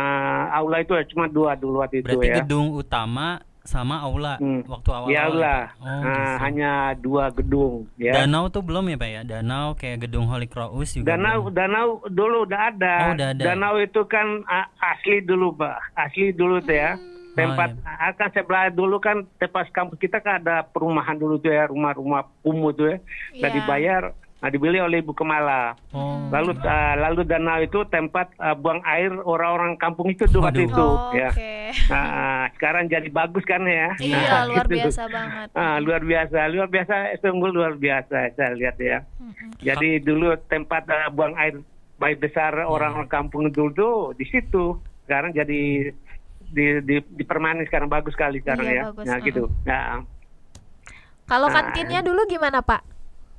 aula 0.50 0.76
itu 0.78 0.92
cuma 1.08 1.24
dua 1.26 1.54
dulu 1.54 1.78
waktu 1.78 2.02
itu 2.02 2.10
Berarti 2.10 2.26
ya. 2.26 2.36
gedung 2.42 2.74
utama 2.74 3.38
sama 3.62 3.98
aula 3.98 4.38
Hmm. 4.38 4.62
waktu 4.64 4.90
awal. 4.90 5.06
Di 5.06 5.16
aula. 5.16 5.56
Oh, 5.76 5.86
Ah, 5.86 5.98
gitu. 5.98 6.32
hanya 6.38 6.70
dua 6.94 7.24
gedung 7.30 7.74
ya. 7.96 8.14
Danau 8.16 8.46
tuh 8.46 8.62
belum 8.62 8.86
ya, 8.86 8.96
Pak 8.96 9.10
ya? 9.10 9.22
Danau 9.24 9.74
kayak 9.74 10.06
gedung 10.06 10.26
Holy 10.26 10.46
Cross 10.46 10.70
juga. 10.92 11.10
Danau, 11.12 11.42
belum. 11.44 11.54
danau 11.54 11.86
dulu 12.06 12.46
udah 12.46 12.60
ada. 12.68 12.94
Oh, 13.00 13.12
udah 13.12 13.28
ada. 13.32 13.42
Danau 13.42 13.74
itu 13.76 14.00
kan 14.06 14.46
asli 14.76 15.18
dulu, 15.20 15.50
Pak. 15.52 15.82
Asli 15.94 16.30
dulu 16.30 16.62
tuh 16.62 16.74
ya. 16.74 16.94
Tempat 17.34 17.74
Oh, 17.74 18.06
akan 18.06 18.28
sebelah 18.32 18.70
dulu 18.70 18.96
kan 18.96 19.26
tempat 19.36 19.68
kampus 19.68 19.98
kita 19.98 20.18
kan 20.18 20.40
ada 20.40 20.62
perumahan 20.64 21.14
dulu 21.14 21.36
tuh 21.36 21.50
ya, 21.50 21.66
rumah-rumah 21.66 22.22
kumuh 22.40 22.70
tuh 22.70 22.86
ya. 22.86 22.96
Iya. 23.34 23.42
Nah, 23.42 23.50
dibayar, 23.50 24.02
nah, 24.36 24.48
dibeli 24.48 24.76
oleh 24.76 25.00
Ibu 25.00 25.12
Kemala. 25.12 25.74
Oh. 25.90 26.28
Lalu 26.28 26.54
ah, 26.62 26.94
lalu 26.94 27.22
danau 27.22 27.58
itu 27.58 27.80
tempat 27.86 28.30
ah, 28.36 28.52
buang 28.52 28.84
air 28.84 29.10
orang-orang 29.16 29.74
kampung 29.76 30.08
itu 30.08 30.26
tuh 30.26 30.40
waktu 30.40 30.66
itu 30.66 30.76
Oh, 30.76 31.10
ya. 31.10 31.30
Oke. 31.30 31.72
Nah, 31.88 32.46
sekarang 32.52 32.86
jadi 32.86 33.08
bagus 33.08 33.42
kan 33.42 33.62
ya. 33.62 33.96
Iya, 33.96 34.18
Nah, 34.22 34.42
luar 34.46 34.66
gitu. 34.66 34.76
biasa 34.78 35.02
banget. 35.08 35.48
Ah, 35.52 35.76
luar 35.78 36.02
biasa, 36.02 36.38
luar 36.48 36.68
biasa, 36.68 36.94
sungguh 37.18 37.50
luar 37.50 37.74
biasa 37.74 38.16
saya 38.32 38.52
lihat 38.52 38.76
ya. 38.76 38.98
Mm-mm. 39.18 39.50
Jadi 39.58 40.00
dulu 40.00 40.36
tempat 40.46 40.84
uh, 40.86 41.08
buang 41.10 41.34
air 41.34 41.58
baik 41.96 42.20
besar 42.20 42.52
orang-orang 42.60 43.08
kampung 43.08 43.48
dulu 43.48 43.70
tuh 43.72 43.94
di 44.14 44.24
situ. 44.24 44.76
Sekarang 45.04 45.32
jadi 45.32 45.90
di 46.46 46.64
di 46.78 46.94
dipermanen 47.12 47.64
sekarang 47.64 47.88
bagus 47.88 48.12
sekali 48.12 48.38
sekarang 48.38 48.66
Iya, 48.66 48.74
ya. 48.74 48.82
bagus, 48.90 49.04
Nah, 49.04 49.18
gitu. 49.20 49.42
Nah, 49.64 50.04
Kalau 51.26 51.50
Nah, 51.50 51.54
kantinnya 51.56 52.00
dulu 52.00 52.22
gimana 52.24 52.62
Pak? 52.62 52.86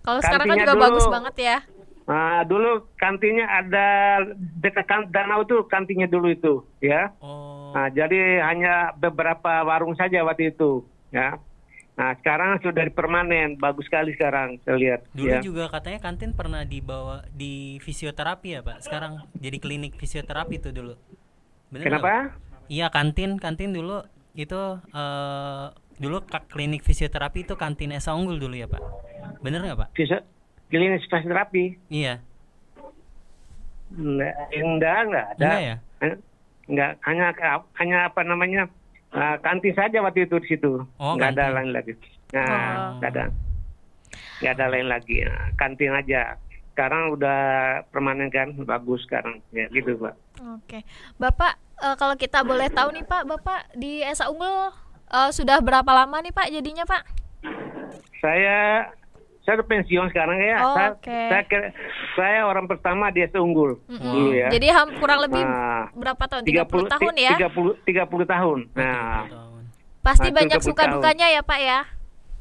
Kalau 0.07 0.23
sekarang 0.23 0.47
kan 0.47 0.55
Kantinnya 0.55 0.71
juga 0.71 0.85
bagus 0.87 1.03
dulu- 1.03 1.15
banget 1.19 1.35
ya. 1.35 1.57
ah, 2.07 2.41
dulu 2.47 2.71
kantinnya 2.95 3.43
ada 3.43 3.87
dekat 4.63 4.87
kan, 4.87 5.11
danau 5.11 5.43
tuh 5.43 5.67
kantinnya 5.67 6.07
dulu 6.07 6.31
itu, 6.31 6.63
ya. 6.79 7.11
Oh. 7.19 7.75
Nah, 7.75 7.91
jadi 7.91 8.39
hanya 8.47 8.95
beberapa 8.95 9.67
warung 9.67 9.91
saja 9.99 10.23
waktu 10.23 10.55
itu, 10.55 10.87
ya. 11.11 11.35
Nah, 11.99 12.15
sekarang 12.23 12.63
sudah 12.63 12.87
permanen, 12.95 13.59
bagus 13.59 13.91
sekali 13.91 14.15
sekarang 14.15 14.55
saya 14.63 14.79
lihat. 14.79 15.03
Dulu 15.11 15.27
ya. 15.27 15.43
juga 15.43 15.67
katanya 15.67 15.99
kantin 15.99 16.31
pernah 16.31 16.63
dibawa 16.63 17.27
di 17.27 17.75
fisioterapi 17.83 18.55
ya, 18.55 18.61
Pak. 18.63 18.87
Sekarang 18.87 19.27
jadi 19.35 19.59
klinik 19.59 19.99
fisioterapi 19.99 20.63
tuh 20.63 20.71
dulu. 20.71 20.95
Bener? 21.67 21.91
Kenapa? 21.91 22.37
Iya, 22.71 22.87
kantin, 22.87 23.35
kantin 23.35 23.75
dulu 23.75 24.07
itu 24.31 24.61
eh 24.95 25.67
dulu 25.97 26.21
klinik 26.49 26.81
fisioterapi 26.85 27.45
itu 27.45 27.53
kantin 27.57 27.93
Esa 27.93 28.13
Unggul 28.13 28.37
dulu 28.37 28.53
ya, 28.53 28.69
Pak. 28.69 28.81
Bener 29.41 29.61
nggak, 29.61 29.77
Pak? 29.77 29.89
Bisa 29.93 30.21
klinis 30.69 31.03
fisioterapi? 31.09 31.77
Iya. 31.89 32.21
Enggak, 33.95 34.33
enggak, 34.51 34.97
enggak 35.07 35.25
ada. 35.35 35.45
Enggak 35.45 35.61
ya? 35.63 35.75
Eh, 36.03 36.15
Enggak, 36.67 36.99
hanya 37.07 37.31
hanya 37.79 37.97
apa 38.11 38.21
namanya 38.27 38.67
uh, 39.15 39.39
kantin 39.39 39.71
saja 39.71 40.03
waktu 40.03 40.27
itu 40.27 40.35
di 40.43 40.47
situ. 40.51 40.83
Oh, 40.99 41.15
enggak 41.15 41.39
ada 41.39 41.55
lain 41.55 41.71
lagi. 41.71 41.95
Nah, 42.35 42.43
Oh. 42.43 42.99
enggak 42.99 43.11
ada. 43.15 43.23
Enggak 44.43 44.53
ada 44.59 44.65
lain 44.75 44.87
lagi. 44.91 45.17
Nah, 45.23 45.47
kantin 45.55 45.95
aja. 45.95 46.35
Sekarang 46.75 47.15
udah 47.15 47.39
permanen 47.89 48.27
kan, 48.29 48.51
bagus 48.67 49.01
sekarang. 49.07 49.39
Ya 49.55 49.71
gitu, 49.71 49.95
Pak. 49.95 50.13
Oke. 50.59 50.83
Bapak 51.15 51.55
eh, 51.81 51.95
kalau 51.95 52.19
kita 52.19 52.43
boleh 52.43 52.67
tahu 52.67 52.91
nih 52.93 53.07
Pak, 53.07 53.23
Bapak 53.25 53.71
di 53.73 54.03
Esa 54.03 54.27
Unggul 54.27 54.69
eh, 55.09 55.29
sudah 55.31 55.57
berapa 55.59 55.87
lama 55.87 56.17
nih 56.19 56.31
Pak 56.31 56.47
jadinya 56.49 56.83
Pak? 56.83 57.03
Saya 58.17 58.89
saya 59.41 59.53
udah 59.55 59.67
pensiun 59.69 60.11
sekarang 60.11 60.35
ya. 60.37 60.57
Oh, 60.59 60.75
saya, 60.75 60.89
oke. 60.91 61.19
saya 61.31 61.43
saya 62.13 62.39
orang 62.43 62.67
pertama 62.67 63.07
di 63.07 63.23
Esa 63.23 63.39
Unggul 63.39 63.79
dulu 63.87 64.35
ya. 64.35 64.49
Jadi 64.49 64.67
kurang 64.97 65.23
lebih 65.23 65.39
Nah, 65.39 65.87
berapa 65.93 66.19
tahun? 66.19 66.43
30, 66.43 66.67
tahun 66.89 67.13
ya? 67.15 67.35
30 67.39 67.79
30 67.87 68.27
tahun. 68.27 68.59
Nah, 68.73 69.23
Tahun. 69.25 69.61
Pasti 70.01 70.29
Nah, 70.29 70.35
banyak 70.35 70.59
30 70.59 70.67
suka 70.67 70.83
tahun. 70.83 70.93
dukanya 70.93 71.27
ya 71.29 71.41
Pak 71.41 71.61
ya. 71.61 71.79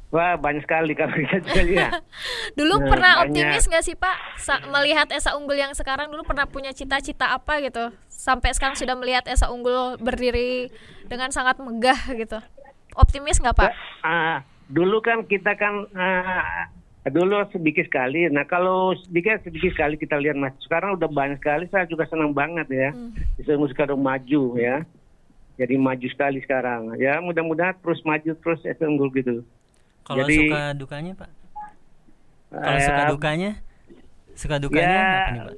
wah 0.07 0.35
banyak 0.35 0.63
sekali 0.63 0.95
kalau 0.95 1.13
kita 1.21 1.63
ya. 1.63 1.91
Dulu 2.59 2.75
Nah, 2.77 2.89
pernah 2.89 3.13
banyak. 3.17 3.27
optimis 3.29 3.67
nggak 3.67 3.85
sih 3.85 3.95
Pak 3.95 4.17
sa- 4.39 4.63
melihat 4.65 5.11
Esa 5.11 5.35
Unggul 5.35 5.59
yang 5.59 5.75
sekarang 5.75 6.09
dulu 6.09 6.23
pernah 6.23 6.47
punya 6.47 6.71
cita-cita 6.71 7.27
apa 7.29 7.59
gitu? 7.59 7.91
Sampai 8.09 8.51
sekarang 8.51 8.75
sudah 8.75 8.95
melihat 8.95 9.27
Esa 9.27 9.47
Unggul 9.47 9.99
berdiri 9.99 10.71
dengan 11.05 11.31
sangat 11.31 11.59
megah 11.59 11.99
gitu. 12.13 12.39
Optimis 12.97 13.39
nggak 13.39 13.57
Pak? 13.57 13.71
Ah, 14.01 14.41
dulu 14.73 15.05
kan 15.05 15.23
kita 15.29 15.53
kan 15.55 15.85
ah, 15.93 16.67
dulu 17.07 17.45
sedikit 17.53 17.85
sekali. 17.87 18.27
Nah 18.33 18.49
kalau 18.49 18.97
sedikit 19.05 19.45
sedikit 19.45 19.77
sekali 19.77 20.01
kita 20.01 20.17
lihat 20.17 20.35
mas. 20.35 20.57
Sekarang 20.65 20.97
udah 20.97 21.07
banyak 21.07 21.39
sekali. 21.39 21.69
Saya 21.69 21.85
juga 21.85 22.09
senang 22.09 22.33
banget 22.33 22.67
ya. 22.73 22.91
Hmm. 22.97 23.13
Bisa 23.37 23.55
sekarang 23.71 24.01
maju 24.01 24.43
ya. 24.57 24.81
Jadi 25.57 25.75
maju 25.77 26.07
sekali 26.09 26.41
sekarang. 26.41 26.97
Ya 26.97 27.21
mudah-mudahan 27.21 27.77
terus 27.81 28.01
maju 28.05 28.33
terus 28.33 28.61
unggul 28.81 29.13
gitu. 29.13 29.45
Kalau 30.07 30.25
Jadi- 30.25 30.49
suka 30.49 30.63
dukanya, 30.79 31.13
Pak? 31.19 31.31
Kalau 32.47 32.79
suka 32.79 33.03
ya, 33.03 33.11
dukanya? 33.11 33.51
Suka 34.37 34.57
dukanya 34.61 34.87
Ya. 34.87 35.03
apa 35.03 35.31
nih, 35.33 35.41
Pak? 35.43 35.55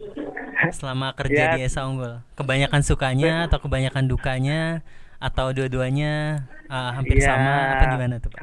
selama 0.75 1.15
kerja 1.15 1.43
Ya. 1.45 1.55
di 1.55 1.61
Esa 1.63 1.87
Unggul? 1.87 2.19
Kebanyakan 2.35 2.83
sukanya 2.83 3.47
atau 3.47 3.63
kebanyakan 3.63 4.11
dukanya 4.11 4.83
atau 5.19 5.51
dua-duanya 5.51 6.43
uh, 6.67 6.91
hampir 6.95 7.19
Ya. 7.19 7.35
sama 7.35 7.53
apa 7.75 7.85
gimana 7.91 8.15
tuh 8.19 8.31
Pak? 8.31 8.43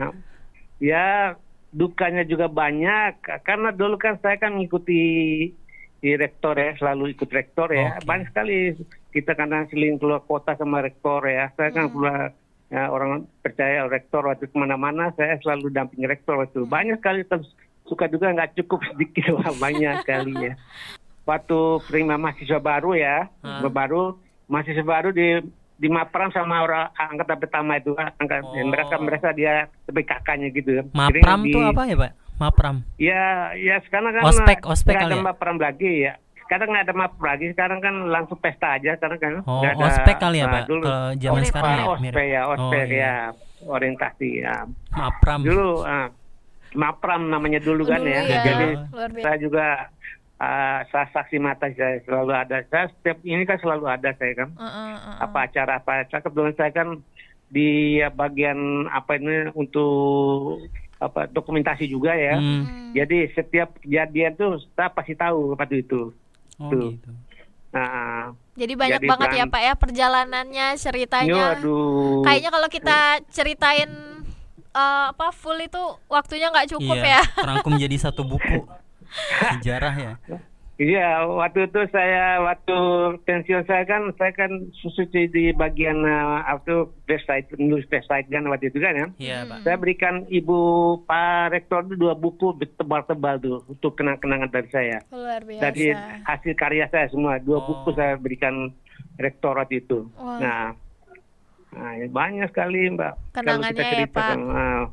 Ya, 0.77 1.39
dukanya 1.71 2.23
juga 2.23 2.47
banyak 2.47 3.15
karena 3.41 3.71
dulu 3.71 3.95
kan 3.95 4.19
saya 4.19 4.35
kan 4.35 4.53
mengikuti 4.53 5.01
rektor 6.03 6.53
ya, 6.53 6.75
selalu 6.77 7.17
ikut 7.17 7.31
rektor 7.31 7.71
ya. 7.71 7.97
Oke. 7.97 8.05
Banyak 8.05 8.27
sekali 8.29 8.77
kita 9.09 9.33
kadang 9.33 9.65
seling 9.67 9.97
keluar 9.97 10.21
kota 10.21 10.53
sama 10.53 10.79
rektor 10.79 11.23
ya. 11.25 11.49
Saya 11.55 11.71
kan 11.71 11.89
keluar 11.89 12.29
ya, 12.67 12.91
orang 12.91 13.25
percaya 13.39 13.87
rektor 13.87 14.21
waktu 14.21 14.45
ke 14.45 14.53
mana-mana 14.53 15.09
saya 15.15 15.39
selalu 15.41 15.71
dampingi 15.71 16.05
rektor 16.05 16.37
waktu 16.37 16.61
banyak 16.61 16.99
sekali 16.99 17.25
terus 17.25 17.49
suka 17.85 18.05
juga 18.05 18.29
nggak 18.29 18.53
cukup 18.59 18.83
sedikit 18.91 19.33
wah, 19.33 19.49
banyak 19.55 20.03
sekali 20.03 20.33
ya. 20.35 20.53
Waktu 21.25 21.57
terima 21.89 22.21
mahasiswa 22.21 22.59
baru 22.59 22.93
ya, 22.93 23.25
Hmm. 23.41 23.65
baru 23.71 24.13
mahasiswa 24.45 24.85
baru 24.85 25.09
di 25.09 25.41
di 25.75 25.87
Mapram 25.87 26.31
sama 26.31 26.61
orang 26.61 26.87
angkatan 26.93 27.37
pertama 27.37 27.75
itu 27.75 27.91
angkat 27.93 28.41
Oh. 28.41 28.55
mereka 28.63 28.95
mereka 28.97 29.27
dia 29.31 29.53
PKK-nya 29.85 30.47
gitu 30.49 30.69
ya. 30.71 30.83
Mapram 30.89 31.39
Jadi 31.41 31.51
tuh 31.51 31.61
di- 31.61 31.69
apa 31.69 31.81
ya 31.83 31.95
Pak? 31.97 32.11
Mapram. 32.35 32.75
Ya, 32.97 33.23
ya 33.53 33.75
sekarang 33.83 34.11
kan 34.11 34.23
Ospek, 34.25 34.59
ospek 34.65 34.91
kali 34.93 35.07
ada 35.09 35.15
ya? 35.15 35.23
Mapram 35.23 35.55
lagi 35.55 35.91
ya. 36.03 36.13
Sekarang 36.37 36.67
nggak 36.69 36.85
ada 36.85 36.93
map 36.93 37.13
lagi, 37.17 37.45
sekarang 37.49 37.79
kan 37.79 37.95
langsung 38.05 38.37
pesta 38.37 38.77
aja 38.77 38.93
sekarang 38.93 39.17
kan. 39.17 39.31
Oh, 39.43 39.59
Nggak 39.59 39.73
ada- 39.73 39.85
ospek 39.89 40.15
kali 40.15 40.37
ya 40.37 40.45
nah, 40.45 40.53
Pak? 40.53 40.63
dulu- 40.67 40.85
Kalau 40.85 41.09
zaman 41.15 41.35
Ospek, 41.35 41.49
sekarang 41.49 41.73
ya 41.73 41.85
ospek 41.87 42.25
ya, 42.27 42.41
ospek 42.45 42.61
Oh, 42.77 42.85
iya. 42.85 42.99
ya, 43.01 43.15
orientasi 43.65 44.29
ya. 44.37 44.55
Mapram. 44.91 45.39
Dulu 45.41 45.69
ah, 45.81 46.07
Mapram 46.73 47.21
namanya 47.25 47.57
dulu 47.57 47.81
kan 47.83 47.97
Dulu 47.97 48.11
ya. 48.11 48.21
ya, 48.21 48.37
Jadi 48.43 48.67
luar 48.91 49.09
biasa. 49.09 49.23
saya 49.23 49.37
juga 49.39 49.65
ah, 50.39 50.83
saya 50.91 51.07
saksi 51.11 51.37
mata 51.39 51.71
saya 51.73 52.01
selalu 52.03 52.31
ada. 52.35 52.57
Saya 52.67 52.91
setiap 52.91 53.17
ini 53.23 53.43
kan 53.43 53.57
selalu 53.59 53.85
ada 53.87 54.11
saya 54.15 54.33
kan. 54.35 54.49
Heeh, 54.55 54.91
heeh. 54.95 55.15
Apa 55.21 55.37
acara 55.47 55.79
apa 55.79 55.91
acara 56.03 56.21
kebetulan 56.23 56.55
saya 56.55 56.71
kan 56.71 56.87
di 57.47 58.01
bagian 58.17 58.89
apa 58.89 59.15
ini 59.15 59.53
untuk 59.55 60.65
apa 60.99 61.27
dokumentasi 61.27 61.87
juga 61.87 62.15
ya. 62.15 62.39
Hmm. 62.39 62.95
Jadi 62.95 63.31
setiap 63.35 63.79
kejadian 63.83 64.35
tuh 64.35 64.59
saya 64.75 64.91
pasti 64.91 65.13
tahu 65.15 65.55
waktu 65.55 65.83
itu. 65.83 66.11
Oh 66.59 66.71
Tuh. 66.71 66.95
gitu. 66.95 67.11
Nah, 67.75 68.31
Jadi 68.55 68.71
banyak 68.71 69.03
Jadi 69.03 69.09
banget 69.11 69.27
ya 69.35 69.43
beran- 69.43 69.51
Pak 69.51 69.61
ya 69.67 69.73
perjalanannya, 69.75 70.67
ceritanya. 70.79 71.59
aduh. 71.59 72.23
Kayaknya 72.23 72.49
kalau 72.55 72.69
kita 72.71 72.97
ceritain 73.27 73.91
eh, 74.71 75.05
apa 75.11 75.27
full 75.35 75.59
itu 75.59 75.83
waktunya 76.07 76.47
nggak 76.51 76.71
cukup 76.75 76.97
iya, 76.99 77.19
ya. 77.19 77.23
terangkum 77.35 77.75
jadi 77.75 77.95
satu 77.95 78.23
buku 78.23 78.63
sejarah 79.59 79.95
ya. 79.95 80.13
Iya, 80.75 81.23
waktu 81.23 81.71
itu 81.71 81.87
saya 81.87 82.43
waktu 82.43 82.75
pensiun 83.23 83.63
saya 83.63 83.87
kan 83.87 84.11
saya 84.19 84.35
kan 84.35 84.51
susuci 84.75 85.31
di 85.31 85.55
bagian 85.55 86.03
uh, 86.03 86.43
apa 86.43 86.91
website 87.07 87.47
nulis 87.55 87.87
website 87.87 88.27
kan 88.27 88.43
waktu 88.51 88.67
itu 88.67 88.83
kan 88.83 88.91
ya. 88.91 89.07
Iya 89.15 89.37
Pak. 89.47 89.63
Saya 89.63 89.79
berikan 89.79 90.27
ibu 90.27 90.59
Pak 91.07 91.55
Rektor 91.55 91.87
itu 91.87 91.95
dua 91.95 92.11
buku 92.11 92.59
tebal-tebal 92.75 93.39
tuh 93.39 93.63
untuk 93.71 93.95
kenang-kenangan 93.95 94.51
dari 94.51 94.67
saya. 94.67 94.99
Luar 95.15 95.47
biasa. 95.47 95.63
Dari 95.63 95.95
hasil 96.27 96.53
karya 96.59 96.85
saya 96.91 97.07
semua 97.07 97.39
dua 97.39 97.63
Oh. 97.63 97.71
buku 97.71 97.95
saya 97.95 98.19
berikan 98.19 98.75
rektor 99.15 99.55
waktu 99.55 99.79
itu. 99.79 100.11
Wah. 100.19 100.43
Nah, 100.43 100.65
nah, 101.71 101.91
ya 101.95 102.11
banyak 102.11 102.51
sekali 102.51 102.91
Mbak. 102.91 103.13
Kalau 103.31 103.63
Kenangannya 103.63 103.71
kita 103.71 103.79
ya, 103.79 103.91
cerita 103.95 104.19
Pak. 104.19 104.27
kan, 104.27 104.39
ah, 104.51 104.83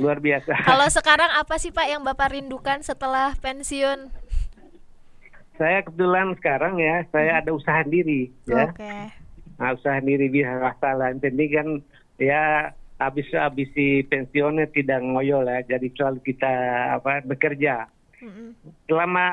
luar 0.00 0.18
biasa. 0.18 0.52
Kalau 0.70 0.88
sekarang 0.90 1.30
apa 1.34 1.54
sih 1.60 1.70
Pak 1.70 1.86
yang 1.86 2.02
Bapak 2.02 2.34
rindukan 2.34 2.82
setelah 2.82 3.34
pensiun? 3.38 4.24
saya 5.54 5.86
kebetulan 5.86 6.34
sekarang 6.38 6.74
ya 6.82 7.06
saya 7.14 7.38
ada 7.42 7.50
usaha 7.54 7.82
sendiri 7.86 8.30
ya. 8.46 8.70
Oke. 8.70 8.94
Nah, 9.54 9.70
usaha 9.78 10.02
sendiri 10.02 10.26
bisa 10.26 10.58
masalah. 10.58 11.14
Jadi 11.14 11.44
kan 11.54 11.68
ya 12.18 12.74
habis 12.98 13.26
habis 13.30 13.70
si 13.74 14.02
pensiunnya 14.06 14.66
tidak 14.74 15.02
ngoyol 15.02 15.46
ya. 15.46 15.62
Jadi 15.78 15.94
selalu 15.94 16.20
kita 16.26 16.52
apa 16.98 17.22
bekerja. 17.22 17.86
Mm-mm. 18.18 18.56
Selama 18.88 19.24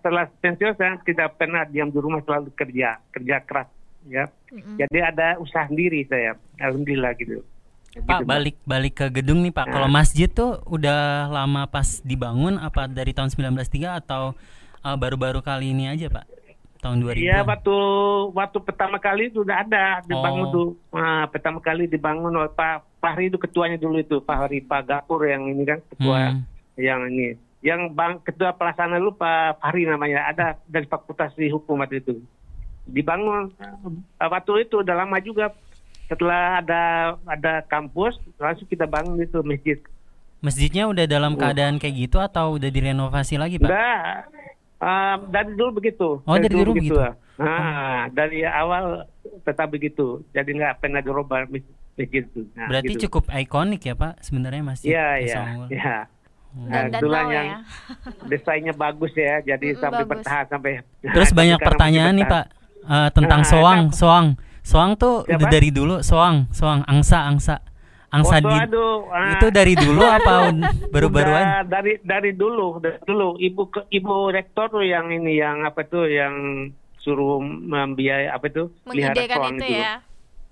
setelah 0.00 0.28
pensiun 0.42 0.74
saya 0.76 1.00
tidak 1.06 1.38
pernah 1.40 1.64
diam 1.64 1.88
di 1.88 1.98
rumah 2.00 2.20
selalu 2.28 2.52
kerja, 2.52 3.00
kerja 3.08 3.36
keras 3.48 3.68
ya. 4.04 4.28
Mm-mm. 4.52 4.76
Jadi 4.76 4.98
ada 5.00 5.40
usaha 5.40 5.64
sendiri 5.64 6.04
saya. 6.12 6.36
Alhamdulillah 6.60 7.16
gitu. 7.16 7.40
Pak 7.96 8.20
Gitu, 8.20 8.26
balik 8.26 8.56
balik 8.64 8.94
ke 8.96 9.06
gedung 9.12 9.40
nih 9.40 9.50
Pak. 9.50 9.66
Kalau 9.68 9.86
Nah. 9.86 9.94
masjid 9.94 10.26
tuh 10.26 10.58
udah 10.64 11.00
lama 11.28 11.62
pas 11.66 12.00
dibangun 12.00 12.56
apa 12.56 12.86
dari 12.86 13.10
tahun 13.10 13.28
1903 13.28 13.94
atau 13.96 14.34
uh, 14.80 14.96
baru-baru 14.96 15.38
kali 15.38 15.70
ini 15.70 15.86
aja 15.86 16.08
Pak? 16.08 16.26
Tahun 16.80 16.98
2000. 16.98 17.16
Iya 17.16 17.40
waktu 17.42 17.76
waktu 18.30 18.58
pertama 18.60 18.98
kali 18.98 19.28
itu 19.28 19.40
udah 19.40 19.56
ada 19.58 19.84
dibangun 20.02 20.46
Oh. 20.46 20.52
tuh 20.52 20.68
Nah, 20.92 21.24
pertama 21.26 21.56
kali 21.58 21.86
dibangun 21.86 22.28
oleh 22.30 22.50
Pak 22.50 22.98
Fahri 22.98 23.28
itu 23.28 23.36
ketuanya 23.36 23.76
dulu 23.76 23.96
itu 23.96 24.18
Pak 24.18 24.36
Fahri 24.38 24.58
Pak 24.60 24.82
Gapur 24.84 25.22
yang 25.22 25.46
ini 25.46 25.62
kan 25.62 25.78
ketua 25.86 26.20
Hmm. 26.30 26.42
yang 26.76 27.00
ini 27.06 27.36
yang 27.60 27.88
bang 27.88 28.20
ketua 28.20 28.52
pelaksana 28.52 28.98
lu 28.98 29.12
Pak 29.12 29.56
Fahri 29.58 29.84
namanya 29.84 30.28
ada 30.28 30.60
dari 30.64 30.84
Fakultas 30.84 31.32
di 31.32 31.48
Hukum 31.48 31.78
waktu 31.78 31.98
itu 31.98 32.20
dibangun 32.84 33.48
eh, 33.56 34.28
waktu 34.28 34.68
itu 34.68 34.84
udah 34.84 34.94
lama 34.94 35.16
juga 35.18 35.56
setelah 36.06 36.58
ada 36.58 36.82
ada 37.24 37.52
kampus 37.64 38.12
langsung 38.36 38.66
kita 38.66 38.84
bangun 38.84 39.18
itu 39.18 39.40
masjid 39.40 39.78
Masjidnya 40.38 40.84
udah 40.84 41.04
dalam 41.04 41.34
keadaan 41.34 41.76
kayak 41.76 41.94
gitu 41.98 42.18
atau 42.18 42.54
udah 42.54 42.68
direnovasi 42.68 43.34
lagi 43.34 43.56
Pak? 43.56 43.64
udah 43.64 43.96
eh, 44.78 45.14
dari 45.26 45.52
dulu 45.52 45.70
begitu 45.74 46.08
Oh, 46.20 46.36
dari 46.36 46.52
dulu 46.52 46.72
begitu. 46.74 47.00
nah 47.34 48.04
dari 48.08 48.44
awal 48.44 49.08
tetap 49.42 49.66
begitu 49.68 50.20
jadi 50.30 50.44
nggak 50.46 50.74
pernah 50.78 51.00
dirubah 51.00 51.48
mas- 51.48 51.64
masjid 51.94 52.22
itu 52.22 52.44
nah, 52.52 52.68
Berarti 52.68 52.92
gitu. 52.92 53.02
cukup 53.08 53.32
ikonik 53.32 53.82
ya 53.82 53.94
Pak 53.94 54.20
sebenarnya 54.20 54.62
masjid. 54.62 54.88
Iya 54.90 55.06
iya 55.18 55.38
Unggul. 55.40 55.68
iya. 55.70 55.96
Hmm. 56.50 56.70
Nah, 56.70 56.82
Dan 56.86 57.02
now 57.02 57.26
yang 57.28 57.48
ya. 57.48 57.58
desainnya 58.30 58.70
bagus 58.72 59.10
ya, 59.12 59.42
jadi 59.42 59.74
sampai 59.74 60.02
bagus. 60.02 60.10
bertahan 60.12 60.46
sampai. 60.46 60.70
Terus 61.00 61.30
Nah, 61.32 61.36
banyak 61.36 61.58
pertanyaan 61.60 62.14
nih 62.14 62.26
Pak 62.28 62.44
eh, 62.84 63.08
tentang 63.10 63.40
Nah, 63.40 63.48
soang, 63.48 63.80
ada- 63.84 63.96
soang. 63.96 64.26
Soang 64.64 64.96
tuh 64.96 65.28
Siapa? 65.28 65.44
udah 65.44 65.48
dari 65.52 65.68
dulu, 65.68 66.00
soang, 66.00 66.48
soang, 66.48 66.80
angsa, 66.88 67.28
angsa. 67.28 67.60
Angsa 68.14 68.38
Foto, 68.38 68.46
di 68.46 68.56
aduh, 68.62 69.10
ah, 69.10 69.34
itu 69.34 69.46
dari 69.50 69.74
dulu 69.74 70.06
apa 70.06 70.54
baru-baru 70.94 71.32
udah 71.34 71.42
aja? 71.42 71.66
Dari 71.66 71.98
dari 72.06 72.30
dulu, 72.30 72.78
dari 72.78 73.02
dulu 73.02 73.34
ibu 73.42 73.62
ke, 73.66 73.90
ibu 73.90 74.30
rektor 74.30 74.70
tuh 74.70 74.86
yang 74.86 75.10
ini 75.10 75.34
yang 75.34 75.66
apa 75.66 75.82
tuh 75.82 76.06
yang 76.06 76.34
suruh 77.02 77.42
membiayai 77.42 78.30
apa 78.30 78.46
itu 78.48 78.70
Mengidekan 78.86 79.34
soang 79.34 79.58
itu 79.58 79.66
ya. 79.66 79.98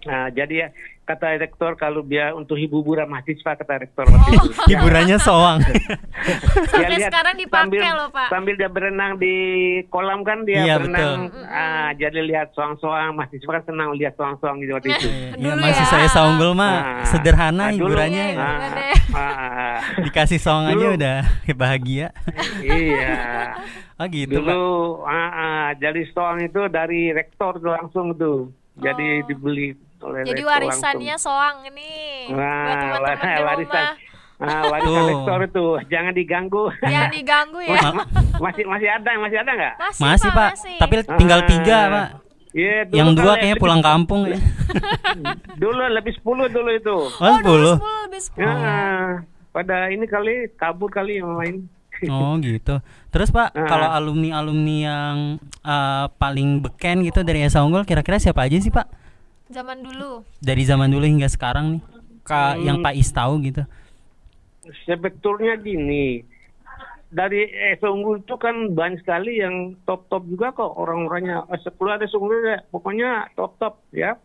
Nah, 0.03 0.29
jadi 0.29 0.55
ya, 0.57 0.69
kata 1.03 1.35
rektor 1.37 1.75
kalau 1.75 2.01
biar 2.01 2.31
untuk 2.33 2.55
hiburan 2.55 3.07
mahasiswa 3.07 3.55
kata 3.55 3.75
rektor 3.77 4.03
waktu 4.05 4.31
itu. 4.33 4.49
Hiburannya 4.71 5.15
soang. 5.17 5.59
Dia 5.63 6.67
Sampai 6.69 6.95
lihat 6.97 7.11
sekarang 7.11 7.35
dipakai 7.37 7.63
sambil, 7.75 7.83
loh, 7.93 8.09
Pak. 8.09 8.29
Sambil 8.29 8.55
dia 8.55 8.67
berenang 8.67 9.13
di 9.17 9.35
kolam 9.89 10.23
kan 10.23 10.43
dia 10.43 10.63
Iya, 10.65 10.75
berenang. 10.77 11.21
betul. 11.29 11.45
Ah, 11.45 11.91
jadi 11.93 12.19
lihat 12.21 12.49
soang-soang, 12.53 13.11
mahasiswa 13.13 13.51
kan 13.53 13.65
senang 13.65 13.89
lihat 13.93 14.15
soang-soang 14.15 14.57
gitu 14.59 14.73
waktu 14.73 14.89
itu. 14.93 15.09
Iya, 15.09 15.37
Dulu 15.37 15.55
masih 15.61 15.85
ya. 15.85 15.91
saya 16.07 16.09
Unggul 16.25 16.53
mah 16.53 16.73
Ah, 16.73 17.05
sederhana 17.05 17.59
ah, 17.61 17.69
dulu- 17.69 17.91
hiburannya. 17.91 18.25
Iya, 18.25 18.33
ya. 18.33 18.47
iya. 18.49 18.69
deh. 18.73 18.97
ah, 19.13 19.79
Dikasih 20.01 20.39
soang 20.39 20.65
aja 20.67 20.75
Dulu- 20.77 20.97
udah 20.97 21.19
bahagia. 21.61 22.07
iya. 22.59 23.17
Oh 23.97 24.07
gitu 24.07 24.35
Pak. 24.35 24.47
Dulu 24.49 24.65
ah, 25.05 25.13
ah, 25.29 25.67
jadi 25.75 26.03
soang 26.09 26.41
itu 26.41 26.63
dari 26.67 27.11
rektor 27.11 27.59
langsung 27.59 28.15
tuh. 28.15 28.51
Jadi 28.75 29.21
Oh. 29.21 29.27
dibeli 29.29 29.77
oleh 30.03 30.21
Jadi 30.25 30.43
warisannya 30.43 31.15
langsung. 31.15 31.33
soang 31.33 31.57
ini. 31.65 31.91
Buat 32.29 32.77
teman-teman 32.77 33.17
di 33.17 33.27
wah, 33.33 33.47
warisan. 33.47 33.85
rumah. 33.85 33.95
Ah, 34.43 34.63
warisan 34.67 34.91
Tuh. 34.93 35.07
rektor 35.09 35.41
itu 35.41 35.67
jangan 35.87 36.13
diganggu. 36.13 36.65
Yang 36.85 37.07
diganggu 37.13 37.61
ya. 37.63 37.79
Ma- 37.89 38.09
masih 38.45 38.65
masih 38.65 38.89
ada, 38.91 39.11
masih 39.17 39.39
ada 39.39 39.53
nggak? 39.53 39.75
Masih, 39.79 40.03
masih 40.05 40.31
Pak, 40.33 40.51
masih. 40.53 40.77
tapi 40.77 40.95
tinggal 41.15 41.41
Ah. 41.41 41.47
tiga 41.47 41.79
Pak. 41.89 42.09
Iya, 42.53 42.77
dulu 42.85 42.97
Yang 42.99 43.09
dua 43.09 43.23
lebih- 43.25 43.35
kayaknya 43.39 43.57
pulang 43.59 43.81
kampung 43.81 44.21
ya. 44.27 44.39
Dulu 45.63 45.83
lebih 45.91 46.13
10 46.15 46.23
dulu 46.49 46.71
itu. 46.71 46.97
Oh, 47.13 47.23
Oh, 47.23 47.37
dulu 47.41 47.73
10. 47.73 47.81
10 47.81 48.05
lebih 48.05 48.21
10. 48.23 48.37
Ya, 48.39 48.53
pada 49.51 49.77
ini 49.89 50.05
kali 50.07 50.35
kabur 50.53 50.89
kali 50.89 51.17
yang 51.17 51.33
lain. 51.35 51.57
Oh 52.05 52.35
gitu. 52.37 52.83
Terus 53.09 53.31
Pak, 53.31 53.53
Ah. 53.53 53.65
kalau 53.65 53.89
alumni-alumni 53.89 54.77
yang 54.83 55.17
eh, 55.63 56.07
paling 56.13 56.59
beken 56.61 57.01
gitu 57.01 57.23
dari 57.23 57.41
Esa 57.41 57.63
Unggul 57.63 57.85
kira-kira 57.85 58.19
siapa 58.19 58.43
aja 58.43 58.59
sih 58.59 58.69
Pak? 58.69 58.91
Zaman 59.53 59.85
dulu. 59.85 60.25
Dari 60.41 60.65
zaman 60.65 60.89
dulu 60.89 61.05
hingga 61.05 61.29
sekarang 61.29 61.79
nih. 61.79 61.83
Ka 62.25 62.57
Hmm. 62.57 62.65
yang 62.65 62.77
Pak 62.81 62.95
Is 62.97 63.13
tahu 63.13 63.43
gitu. 63.45 63.63
Sebetulnya 64.87 65.59
gini, 65.59 66.23
dari 67.11 67.45
eh, 67.45 67.77
Unggul 67.83 68.23
itu 68.23 68.39
kan 68.39 68.73
banyak 68.73 69.03
sekali 69.03 69.43
yang 69.43 69.77
top-top 69.85 70.25
juga 70.25 70.55
kok 70.55 70.73
orang-orangnya. 70.73 71.45
Eh, 71.51 71.61
Sepuluh 71.61 71.99
ada 71.99 72.09
Unggul 72.09 72.47
ya, 72.47 72.59
pokoknya 72.71 73.11
top-top 73.35 73.83
ya. 73.93 74.17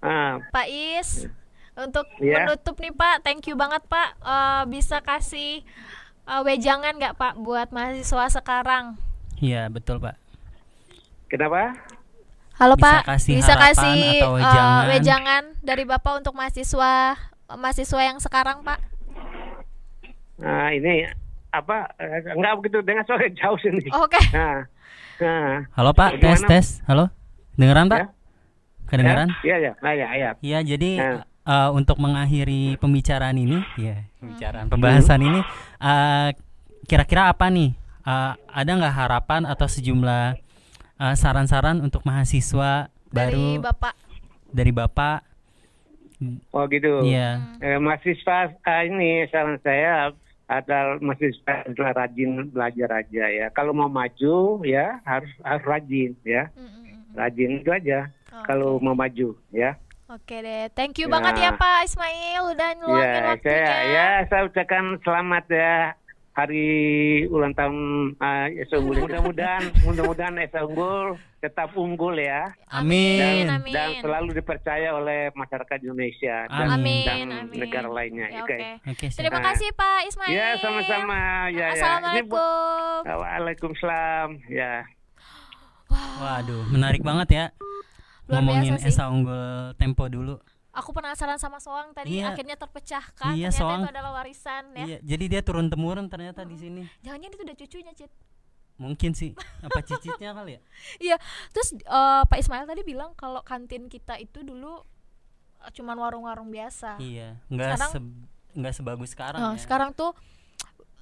Nah, 0.00 0.38
Pak 0.48 0.68
Is, 0.68 1.26
untuk 1.74 2.06
Iya. 2.20 2.44
menutup 2.46 2.76
nih 2.76 2.92
Pak, 2.92 3.24
thank 3.24 3.44
you 3.48 3.56
banget 3.56 3.82
Pak. 3.88 4.20
Eh, 4.20 4.62
bisa 4.68 5.00
kasih 5.00 5.64
eh, 6.22 6.42
wejangan 6.44 6.94
nggak 6.94 7.16
Pak 7.16 7.34
buat 7.40 7.72
mahasiswa 7.72 8.30
sekarang? 8.30 9.00
Iya, 9.40 9.66
betul 9.66 9.96
Pak. 9.98 10.14
Kenapa? 11.26 11.72
Halo 12.60 12.76
Bisa 12.76 12.84
Pak, 12.84 13.02
kasih 13.08 13.32
bisa 13.34 13.52
harapan 13.56 13.68
kasih 13.72 14.00
atau 14.20 14.30
eh, 14.30 14.36
wejangan? 14.36 14.84
wejangan 14.92 15.42
dari 15.60 15.84
Bapak 15.88 16.12
untuk 16.20 16.36
mahasiswa 16.36 17.16
mahasiswa 17.50 18.00
yang 18.04 18.20
sekarang 18.20 18.60
Pak? 18.60 18.78
Nah, 20.36 20.68
ini 20.68 21.08
apa? 21.50 21.88
eh, 21.96 22.20
Enggak 22.30 22.60
begitu 22.60 22.78
dengan 22.84 23.02
suara 23.02 23.24
jauh 23.32 23.56
sini. 23.56 23.88
Oke. 23.90 24.20
Nah, 24.30 24.68
nah. 25.18 25.64
Halo 25.72 25.90
Pak, 25.92 26.20
tes 26.20 26.36
Gimana? 26.36 26.48
tes. 26.48 26.66
Halo. 26.84 27.04
Dengeran 27.56 27.88
Pak? 27.88 27.98
Ya? 27.98 28.06
Kedengeran? 28.86 29.28
Iya, 29.40 29.56
iya, 29.56 29.72
nah, 29.80 29.92
ya, 29.94 30.08
ya. 30.12 30.30
Iya, 30.38 30.58
jadi 30.60 30.90
Nah. 31.00 31.20
eh, 31.24 31.70
untuk 31.72 31.96
mengakhiri 31.96 32.76
pembicaraan 32.76 33.40
ini, 33.40 33.64
ya 33.74 34.04
pembicaraan 34.20 34.68
pembahasan 34.68 35.20
ini, 35.22 35.40
eh, 35.80 36.28
kira-kira 36.84 37.32
apa 37.32 37.48
nih? 37.48 37.72
Eh, 38.02 38.32
ada 38.36 38.70
nggak 38.70 38.94
harapan 38.94 39.48
atau 39.48 39.64
sejumlah 39.64 40.36
eh, 41.00 41.14
saran-saran 41.14 41.80
untuk 41.80 42.04
mahasiswa 42.04 42.92
Dari 43.06 43.34
baru 43.56 43.64
Bapak. 43.64 43.94
dari 44.50 44.70
bapak? 44.70 45.18
Oh 46.50 46.66
gitu. 46.66 47.00
Iya, 47.02 47.40
Eh, 47.58 47.78
mahasiswa 47.78 48.52
ah, 48.60 48.82
ini 48.82 49.24
saran 49.26 49.56
saya 49.58 50.12
adalah 50.46 50.98
mahasiswa 50.98 51.64
adalah 51.64 51.92
rajin 51.96 52.44
belajar 52.46 52.90
aja 52.98 53.24
ya. 53.26 53.46
Kalau 53.48 53.72
mau 53.72 53.88
maju 53.88 54.60
ya 54.62 55.00
harus 55.02 55.30
harus 55.40 55.64
rajin 55.64 56.12
ya. 56.20 56.50
Mm, 56.52 56.60
mm, 56.60 56.82
mm. 56.84 57.16
Rajin 57.16 57.50
itu 57.56 57.70
aja. 57.70 57.98
Oke. 58.28 58.44
Kalau 58.44 58.76
mau 58.78 58.92
maju 58.92 59.32
ya. 59.50 59.80
Oke 60.06 60.36
deh, 60.36 60.66
thank 60.70 60.98
you 60.98 61.06
Ya. 61.06 61.12
banget 61.14 61.34
ya 61.38 61.50
Pak 61.54 61.86
Ismail 61.86 62.42
udah 62.50 62.70
ngeluangin 62.74 63.06
Ya, 63.14 63.28
waktunya. 63.30 63.62
saya 63.62 63.82
ya 63.86 64.08
saya 64.26 64.42
ucapkan 64.44 64.84
selamat 65.00 65.44
ya 65.48 65.74
hari 66.30 66.66
ulang 67.26 67.52
tahun 67.52 67.76
uh, 68.16 68.46
Esa 68.54 68.78
Unggul. 68.78 69.02
Mudah-mudahan 69.02 69.62
mudah-mudahan 69.82 70.34
Esa 70.38 70.62
Unggul 70.62 71.18
tetap 71.38 71.72
unggul 71.72 72.14
ya. 72.16 72.52
Amin. 72.68 73.18
Dan, 73.18 73.60
Amin. 73.60 73.72
dan 73.72 73.88
selalu 73.98 74.36
dipercaya 74.36 74.92
oleh 74.92 75.32
masyarakat 75.32 75.78
Indonesia 75.80 76.44
dan, 76.46 76.68
Amin. 76.70 77.04
dan 77.04 77.18
Amin. 77.48 77.56
negara 77.56 77.88
lainnya. 77.88 78.28
Ya, 78.28 78.44
Oke. 78.44 78.56
oke. 78.56 78.90
oke. 78.90 79.06
siap. 79.08 79.18
Terima 79.18 79.38
Nah. 79.38 79.46
kasih 79.50 79.68
Pak 79.72 80.00
Ismail. 80.06 80.30
Ya, 80.30 80.48
sama-sama. 80.58 81.18
Ya, 81.48 81.56
ya. 81.56 81.66
Assalamualaikum. 81.74 82.28
buat- 82.30 83.04
Waalaikumsalam. 83.10 84.28
Ya. 84.48 84.74
Waduh, 86.20 86.62
menarik 86.70 87.02
banget 87.02 87.28
ya. 87.30 87.44
Luar 88.28 88.46
Ngomongin 88.46 88.78
biasa 88.78 88.86
sih. 88.86 88.94
Esa 88.94 89.10
Unggul 89.10 89.74
Tempo 89.74 90.06
dulu. 90.06 90.38
Aku 90.72 90.90
penasaran 90.90 91.34
sama 91.34 91.58
Soang 91.58 91.90
tadi 91.90 92.16
Iya. 92.16 92.30
akhirnya 92.30 92.54
terpecahkan. 92.54 93.32
Iya, 93.32 93.48
Ternyata 93.48 93.58
Soang. 93.58 93.80
itu 93.80 93.90
adalah 93.90 94.12
warisan 94.14 94.64
ya. 94.72 94.84
Iya, 94.86 94.98
jadi 95.04 95.24
dia 95.28 95.40
turun 95.40 95.66
temurun 95.66 96.06
ternyata 96.06 96.42
di 96.42 96.54
sini. 96.54 96.82
Jangan-jangan 97.00 97.32
itu 97.32 97.42
udah 97.42 97.56
cucunya, 97.56 97.92
Cit. 97.92 98.12
Mungkin 98.76 99.12
sih 99.12 99.34
apa 99.60 99.80
cicitnya 99.80 100.30
kali 100.38 100.56
ya? 100.56 100.60
Iya, 100.98 101.16
terus 101.50 101.74
eh, 101.74 102.22
Pak 102.24 102.38
Ismail 102.38 102.64
tadi 102.64 102.80
bilang 102.82 103.12
kalau 103.12 103.42
kantin 103.42 103.86
kita 103.86 104.16
itu 104.16 104.40
dulu 104.40 104.80
eh, 105.58 105.70
cuman 105.70 105.98
warung-warung 105.98 106.48
biasa. 106.48 106.96
Iya, 106.96 107.36
nggak 107.46 107.66
Sekarang- 107.76 107.92
se- 107.92 108.18
nggak 108.52 108.72
sebagus 108.72 109.10
sekarang 109.10 109.38
Nah, 109.38 109.52
ya. 109.52 109.60
sekarang 109.60 109.90
tuh 109.92 110.14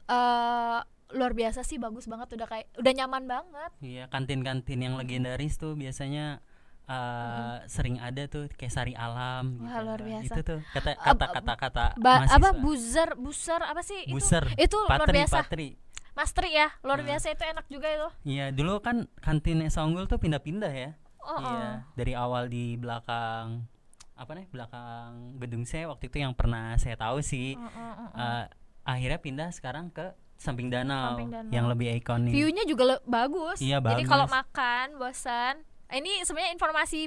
eh 0.07 0.81
luar 1.09 1.33
biasa 1.33 1.61
sih, 1.63 1.77
bagus 1.77 2.05
banget 2.05 2.35
udah 2.35 2.45
kayak 2.47 2.69
udah 2.75 2.93
nyaman 2.95 3.25
banget. 3.25 3.71
Iya, 3.81 4.05
kantin-kantin 4.09 4.77
yang 4.79 4.95
legendaris 4.95 5.57
tuh 5.57 5.73
biasanya 5.73 6.45
uh, 6.89 7.63
sering 7.65 7.97
ada 7.99 8.25
tuh 8.25 8.49
kayak 8.51 8.73
Sari 8.73 8.95
Alam 8.95 9.61
Wah, 9.61 9.81
luar 9.81 10.01
biasa. 10.01 10.25
Itu 10.27 10.41
tuh 10.43 10.61
kata 10.71 10.97
Ab- 10.97 11.21
kata-kata 11.21 11.53
kata 11.55 11.85
Ba- 11.95 12.25
mahasiswa. 12.25 12.37
apa 12.37 12.49
buzzer, 12.55 13.11
buzzer 13.15 13.61
apa 13.61 13.81
sih 13.81 14.01
itu? 14.05 14.15
Buser. 14.15 14.45
Itu 14.57 14.77
luar 14.83 15.05
Patri, 15.05 15.15
biasa. 15.15 15.37
Patri. 15.39 15.69
Mas 16.13 16.33
Tri 16.33 16.51
ya, 16.51 16.75
luar 16.83 16.99
Nah. 16.99 17.07
biasa 17.07 17.31
itu 17.31 17.45
enak 17.47 17.67
juga 17.69 17.87
itu. 17.89 18.09
Iya, 18.27 18.51
dulu 18.51 18.81
kan 18.81 19.07
kantin 19.17 19.63
Esa 19.63 19.81
Unggul 19.81 20.05
tuh 20.05 20.19
pindah-pindah 20.19 20.73
ya. 20.73 20.91
Oh, 21.21 21.39
Iya, 21.39 21.87
dari 21.95 22.13
awal 22.13 22.49
di 22.49 22.75
belakang 22.75 23.69
apa 24.15 24.33
nih? 24.33 24.49
Belakang 24.49 25.39
gedung 25.39 25.63
saya 25.63 25.87
waktu 25.87 26.09
itu 26.09 26.19
yang 26.19 26.33
pernah 26.33 26.75
saya 26.75 26.97
tahu 26.97 27.21
sih. 27.21 27.55
oh, 27.55 27.63
oh, 27.63 27.71
oh, 27.71 28.03
oh. 28.03 28.19
Uh, 28.19 28.45
akhirnya 28.83 29.21
pindah 29.21 29.49
sekarang 29.51 29.89
ke 29.89 30.11
samping 30.35 30.67
danau, 30.67 31.15
Samping 31.15 31.31
danau. 31.31 31.51
yang 31.51 31.67
lebih 31.67 31.95
ikonik. 31.95 32.31
View-nya 32.31 32.65
juga 32.65 32.99
bagus. 33.05 33.59
Iya, 33.59 33.79
Jadi 33.79 34.03
bagus. 34.03 34.09
kalau 34.09 34.27
makan 34.27 34.87
bosan, 34.97 35.55
ini 35.91 36.21
sebenarnya 36.23 36.53
informasi 36.53 37.01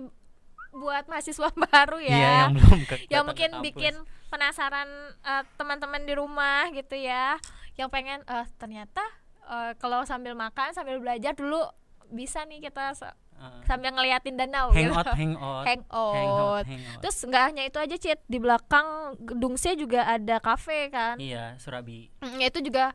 buat 0.71 1.05
mahasiswa 1.05 1.49
baru 1.67 1.99
ya. 1.99 2.11
Iya, 2.11 2.29
yang 2.39 2.51
belum 2.53 2.79
ke 2.81 2.95
yang 3.05 3.23
ke 3.23 3.27
mungkin 3.27 3.49
kampus. 3.51 3.65
bikin 3.65 3.93
penasaran 4.27 4.89
eh, 5.21 5.43
teman-teman 5.53 6.01
di 6.01 6.13
rumah 6.13 6.69
gitu 6.69 6.95
ya 6.95 7.35
yang 7.73 7.87
pengen 7.87 8.23
eh 8.25 8.47
ternyata 8.55 9.03
eh, 9.45 9.75
kalau 9.75 10.01
sambil 10.03 10.31
makan 10.31 10.71
sambil 10.71 10.97
belajar 10.97 11.33
dulu 11.33 11.59
bisa 12.07 12.43
nih 12.43 12.61
kita 12.61 12.93
Uh, 13.33 13.57
sambil 13.65 13.89
ngeliatin 13.89 14.37
danau 14.37 14.69
hangout, 14.69 15.01
gitu. 15.01 15.11
hangout, 15.17 15.65
Hangout. 15.65 16.13
hangout. 16.13 16.65
terus 17.01 17.25
nggak 17.25 17.43
hanya 17.49 17.63
itu 17.65 17.77
aja 17.81 17.97
cit 17.97 18.21
di 18.29 18.37
belakang 18.37 18.85
gedung 19.17 19.57
C 19.57 19.73
juga 19.73 20.05
ada 20.05 20.37
kafe 20.37 20.93
kan 20.93 21.17
Iya, 21.17 21.57
Surabi. 21.57 22.13
Mm, 22.21 22.37
itu 22.37 22.61
juga 22.61 22.93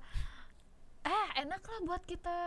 eh 1.03 1.27
enak 1.37 1.59
lah 1.59 1.79
buat 1.83 2.03
kita 2.07 2.39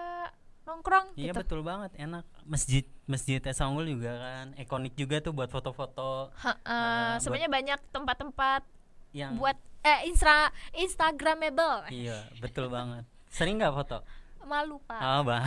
nongkrong 0.69 1.05
Iya 1.13 1.31
gitu 1.31 1.39
betul 1.39 1.61
banget, 1.61 1.91
enak. 1.95 2.23
Masjid 2.43 2.85
Masjid 3.03 3.41
Esa 3.41 3.65
Unggul 3.65 3.89
juga 3.89 4.13
kan 4.15 4.45
ikonik 4.55 4.93
juga 4.93 5.17
tuh 5.17 5.31
buat 5.31 5.47
foto-foto 5.47 6.29
buat- 6.29 7.17
sebenarnya 7.17 7.49
banyak 7.49 7.79
tempat-tempat 7.89 8.61
yang 9.09 9.33
buat 9.35 9.57
eh 9.81 10.05
instra 10.05 10.53
instagramable 10.73 11.89
Iya, 11.89 12.29
betul 12.37 12.67
banget. 12.67 13.03
Sering 13.27 13.57
nggak 13.57 13.73
foto? 13.73 13.99
malu 14.41 14.81
pak 14.81 14.97
Oh, 14.99 15.21
bang. 15.23 15.45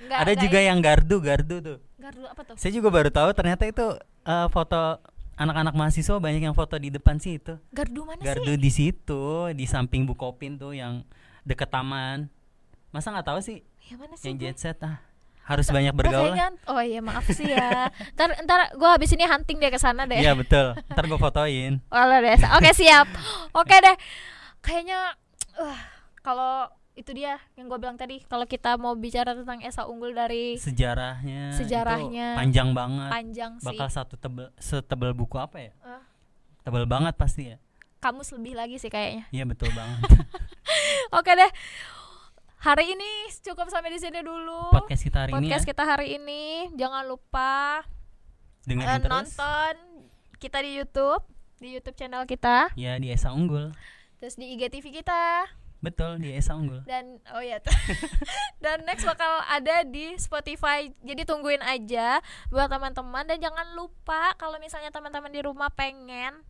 Nggak- 0.00 0.20
Ada 0.20 0.32
juga 0.36 0.58
yang 0.58 0.78
gardu, 0.78 1.16
gardu 1.20 1.56
tuh. 1.58 1.78
Gardu 1.94 2.22
apa 2.24 2.42
tuh? 2.42 2.54
Saya 2.56 2.70
juga 2.70 2.88
baru 2.88 3.06
tahu 3.08 3.30
ternyata 3.32 3.62
itu 3.64 3.86
eh, 4.22 4.48
foto 4.48 4.98
anak-anak 5.32 5.72
mahasiswa 5.72 6.16
banyak 6.16 6.42
yang 6.42 6.52
foto 6.52 6.74
di 6.74 6.88
depan 6.88 7.16
sih 7.16 7.38
itu. 7.38 7.54
Gardu 7.70 8.02
mana 8.02 8.18
Gardu 8.20 8.52
sih? 8.52 8.58
di 8.58 8.70
situ, 8.70 9.22
di 9.52 9.64
samping 9.64 10.02
Bukopin 10.02 10.54
tuh 10.54 10.72
yang 10.72 11.06
deket 11.42 11.66
taman. 11.68 12.26
Masa 12.90 13.10
nggak 13.10 13.26
tahu 13.26 13.38
sih 13.40 13.62
Ya 13.84 13.94
mana 13.96 14.14
sih? 14.14 14.24
yang 14.24 14.36
gue? 14.36 14.44
jet 14.44 14.58
set 14.58 14.78
ah. 14.80 14.98
Harus 15.42 15.66
banyak 15.66 15.90
Ntar 15.90 16.00
bergaul. 16.00 16.30
kayaknya- 16.30 16.54
Oh 16.66 16.78
iya 16.78 17.00
maaf 17.00 17.26
sih 17.26 17.44
ya. 17.44 17.90
ntar 18.14 18.30
ntar 18.40 18.70
gue 18.72 18.86
habis 18.86 19.10
ini 19.10 19.24
hunting 19.24 19.58
deh 19.58 19.68
ke 19.68 19.76
sana 19.76 20.04
deh. 20.04 20.16
Iya 20.16 20.32
betul. 20.32 20.78
Ntar 20.86 21.04
gue 21.04 21.18
fotoin. 21.18 21.82
Walah 21.88 22.18
deh. 22.20 22.38
Oke 22.52 22.70
siap. 22.72 23.10
Oke 23.60 23.74
deh. 23.76 23.96
Kayaknya 24.60 25.18
uh, 25.56 25.78
kalau 26.16 26.70
itu 26.92 27.10
dia 27.10 27.40
yang 27.52 27.66
gue 27.66 27.74
bilang 27.76 27.96
tadi 27.96 28.22
kalau 28.22 28.44
kita 28.44 28.76
mau 28.76 28.94
bicara 28.94 29.32
tentang 29.32 29.58
Esa 29.60 29.82
Unggul 29.82 30.12
dari 30.12 30.54
Sejarahnya. 30.56 31.50
itu 31.50 31.58
Sejarahnya. 31.58 32.38
panjang 32.38 32.70
banget. 32.70 33.10
panjang 33.10 33.52
sih. 33.58 33.66
Bakal 33.66 33.88
satu 33.88 34.14
tebel 34.14 34.52
setebel 34.56 35.10
buku 35.10 35.36
apa 35.36 35.58
ya? 35.58 35.72
Eh, 35.82 36.02
Tebel 36.62 36.86
banget 36.86 37.14
pasti 37.14 37.48
ya. 37.48 37.58
kamus 37.98 38.30
lebih 38.30 38.54
lagi 38.54 38.76
sih 38.76 38.86
kayaknya. 38.86 39.26
Iya 39.28 39.42
betul 39.42 39.70
banget. 39.70 40.06
Oke 41.18 41.32
deh. 41.32 41.50
Hari 42.62 42.94
ini 42.94 43.26
cukup 43.42 43.66
sampai 43.74 43.90
di 43.90 43.98
sini 43.98 44.22
dulu. 44.22 44.70
Podcast 44.70 45.02
kita 45.02 45.26
hari 45.26 45.34
Podcast 45.34 45.66
ini 45.66 45.66
ya. 45.66 45.70
kita 45.74 45.82
hari 45.82 46.06
ini 46.14 46.42
jangan 46.78 47.02
lupa 47.10 47.82
Dengerin 48.62 48.86
eh, 48.86 48.98
terus. 49.02 49.10
nonton 49.10 49.74
kita 50.38 50.62
di 50.62 50.78
YouTube, 50.78 51.26
di 51.58 51.74
YouTube 51.74 51.98
channel 51.98 52.22
kita, 52.22 52.70
Ya 52.78 52.94
di 53.02 53.10
Esa 53.10 53.34
Unggul. 53.34 53.74
terus 54.22 54.38
di 54.38 54.54
IGTV 54.54 55.02
kita 55.02 55.50
Betul 55.82 56.22
di 56.22 56.30
Esa 56.38 56.54
Unggul. 56.54 56.86
dan 56.86 57.18
oh 57.34 57.42
ya 57.42 57.58
dan 58.62 58.86
next 58.86 59.02
bakal 59.10 59.42
ada 59.50 59.82
di 59.82 60.14
Spotify. 60.14 60.86
Jadi 61.02 61.26
tungguin 61.26 61.66
aja 61.66 62.22
buat 62.46 62.70
teman-teman 62.70 63.26
dan 63.26 63.42
jangan 63.42 63.74
lupa 63.74 64.38
kalau 64.38 64.62
misalnya 64.62 64.94
teman-teman 64.94 65.34
di 65.34 65.42
rumah 65.42 65.66
pengen 65.74 66.46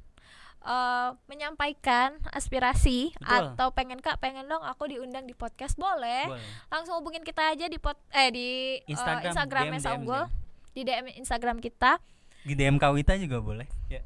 eh, 0.63 1.09
menyampaikan 1.27 2.17
aspirasi 2.31 3.13
Betul. 3.19 3.59
atau 3.59 3.69
pengen 3.75 3.99
kak 3.99 4.19
pengen 4.23 4.47
dong 4.47 4.63
aku 4.63 4.89
diundang 4.89 5.27
di 5.27 5.35
podcast 5.35 5.75
boleh 5.77 6.31
Boleh. 6.31 6.47
langsung 6.71 6.99
hubungin 6.99 7.27
kita 7.27 7.53
aja 7.53 7.67
di 7.67 7.79
pot 7.79 7.99
eh 8.15 8.31
di 8.31 8.49
eh, 8.81 8.91
Instagram, 8.91 9.31
Instagram 9.35 9.65
DM, 9.69 9.77
Esa 9.77 9.91
DM, 9.93 9.97
Unggul 10.03 10.23
di 10.73 10.81
DM 10.87 11.07
Instagram 11.21 11.59
kita 11.61 12.01
Di 12.43 12.55
DM 12.59 12.75
Kawita 12.81 13.15
juga 13.21 13.39
boleh. 13.39 13.69
Ya. 13.87 14.03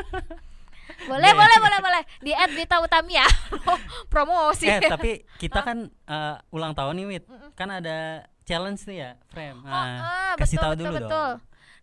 boleh 1.10 1.32
boleh 1.32 1.58
boleh 1.62 1.78
boleh 1.80 2.02
di 2.18 2.34
@vita 2.54 2.82
utamia 2.82 3.22
promosi 4.12 4.66
eh 4.66 4.82
tapi 4.82 5.22
kita 5.38 5.62
kan 5.62 5.86
eh, 6.14 6.36
ulang 6.50 6.74
tahun 6.74 6.98
nih 6.98 7.06
Wit. 7.06 7.24
Kan 7.54 7.70
ada 7.70 8.26
challenge 8.44 8.82
tuh 8.82 8.96
ya, 8.98 9.14
Frame. 9.30 9.62
Oh, 9.62 9.70
Nah, 9.70 9.86
ah, 10.02 10.34
kasih 10.34 10.58
betul, 10.58 10.64
tahu 10.66 10.72
betul, 10.74 10.82
dulu 10.82 10.96
betul. 10.98 11.10
dong. 11.10 11.36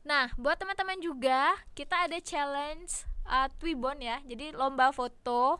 Nah, 0.08 0.26
buat 0.40 0.56
teman-teman 0.60 1.00
juga, 1.04 1.56
kita 1.76 2.08
ada 2.08 2.18
challenge 2.20 3.08
uh, 3.28 3.48
Twibon 3.60 4.00
ya. 4.00 4.24
Jadi 4.24 4.56
lomba 4.56 4.90
foto. 4.96 5.60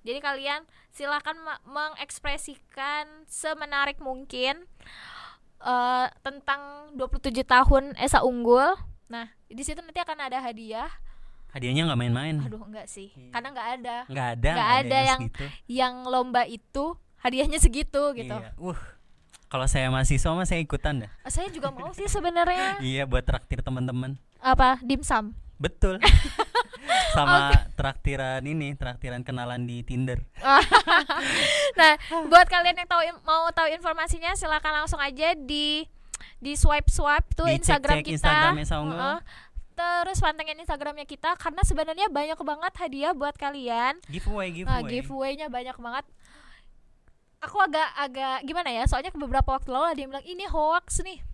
Jadi 0.00 0.16
kalian 0.24 0.64
silakan 0.88 1.36
mengekspresikan 1.68 3.04
semenarik 3.28 4.00
mungkin 4.00 4.64
uh, 5.60 6.08
tentang 6.24 6.94
27 6.96 7.44
tahun 7.44 7.84
Esa 8.00 8.24
Unggul. 8.24 8.80
Nah, 9.12 9.28
di 9.44 9.60
situ 9.60 9.84
nanti 9.84 10.00
akan 10.00 10.30
ada 10.30 10.40
hadiah. 10.40 10.88
Hadiahnya 11.52 11.90
nggak 11.90 12.00
main-main. 12.00 12.36
Aduh, 12.46 12.62
enggak 12.64 12.86
sih. 12.88 13.12
Karena 13.34 13.50
enggak 13.52 13.68
ada. 13.76 13.96
Nggak 14.06 14.28
ada, 14.38 14.50
nggak 14.54 14.72
ada 14.86 14.98
yang 15.02 15.20
segitu. 15.20 15.44
Yang 15.66 15.94
lomba 16.06 16.42
itu 16.46 16.84
hadiahnya 17.20 17.58
segitu 17.60 18.02
gitu. 18.16 18.36
Iya. 18.38 18.56
Uh, 18.56 18.78
Kalau 19.50 19.66
saya 19.66 19.90
mahasiswa 19.90 20.30
mah 20.30 20.46
saya 20.46 20.62
ikutan 20.62 21.02
dah. 21.04 21.10
saya 21.26 21.50
juga 21.50 21.74
mau 21.74 21.90
sih 21.90 22.06
sebenarnya 22.06 22.78
Iya 22.94 23.02
buat 23.02 23.26
traktir 23.26 23.58
teman-teman. 23.66 24.14
apa 24.38 24.78
dimsum 24.80 25.34
Betul. 25.60 25.98
Sama 27.10 27.50
traktiran 27.74 28.42
ini, 28.42 28.74
traktiran 28.74 29.20
kenalan 29.20 29.64
di 29.64 29.82
Tinder. 29.82 30.22
nah 31.78 31.92
buat 32.26 32.46
kalian 32.46 32.76
yang 32.76 32.88
tahu 32.88 33.02
mau 33.22 33.48
tahu 33.50 33.68
informasinya 33.70 34.34
silakan 34.34 34.84
langsung 34.84 35.00
aja 35.00 35.34
di 35.34 35.86
di 36.36 36.52
swipe 36.56 36.88
swipe 36.88 37.32
tuh 37.32 37.48
Dicek-cek 37.48 37.60
Instagram 37.60 37.96
kita 38.00 38.12
Instagramnya 38.16 38.66
Saunggo. 38.66 38.96
Heeh. 38.96 39.20
terus 39.70 40.20
pantengin 40.20 40.60
Instagramnya 40.60 41.08
kita 41.08 41.40
karena 41.40 41.64
sebenarnya 41.64 42.12
banyak 42.12 42.36
banget 42.36 42.72
hadiah 42.76 43.16
buat 43.16 43.32
kalian 43.32 43.96
Giveaway, 44.12 44.52
Nah, 44.60 44.84
giveaway. 44.84 44.90
giveaway-nya 44.92 45.46
banyak 45.48 45.76
banget. 45.76 46.04
Aku 47.40 47.56
agak 47.56 47.88
agak 47.96 48.44
gimana 48.44 48.68
ya? 48.68 48.84
Soalnya 48.84 49.08
beberapa 49.16 49.56
waktu 49.56 49.72
lalu 49.72 49.86
ada 49.88 50.00
yang 50.04 50.10
bilang 50.12 50.26
ini 50.28 50.44
hoax 50.44 51.00
nih. 51.00 51.24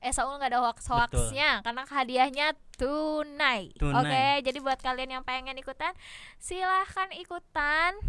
Eh, 0.00 0.12
Saul 0.16 0.40
nggak 0.40 0.56
ada 0.56 0.64
hoax 0.64 0.88
hoaxnya 0.88 1.60
karena 1.60 1.84
hadiahnya 1.84 2.46
tunai. 2.80 3.68
Tunai. 3.76 4.00
Oke, 4.00 4.24
jadi 4.48 4.58
buat 4.64 4.80
kalian 4.80 5.20
yang 5.20 5.24
pengen 5.28 5.60
ikutan, 5.60 5.92
silahkan 6.40 7.12
ikutan 7.20 8.00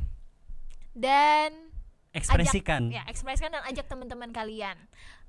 dan 0.96 1.52
Ekspresikan. 2.16 2.92
ya 2.92 3.04
ekspresikan 3.08 3.52
dan 3.52 3.64
ajak 3.68 3.88
teman-teman 3.88 4.32
kalian. 4.32 4.76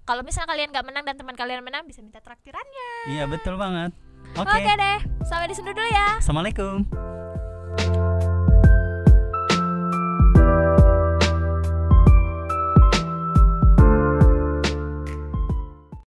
Kalau 0.02 0.22
misalnya 0.22 0.50
kalian 0.54 0.70
nggak 0.70 0.86
menang 0.86 1.04
dan 1.06 1.14
teman 1.18 1.34
kalian 1.34 1.62
menang, 1.62 1.82
bisa 1.86 2.02
minta 2.02 2.18
traktirannya. 2.18 2.90
Iya, 3.10 3.26
betul 3.26 3.54
banget. 3.58 3.94
Oke. 4.38 4.50
Oke 4.50 4.72
deh, 4.78 4.98
sampai 5.26 5.50
di 5.50 5.54
sini 5.54 5.70
dulu 5.74 5.86
ya. 5.86 6.18
Assalamualaikum. 6.18 6.86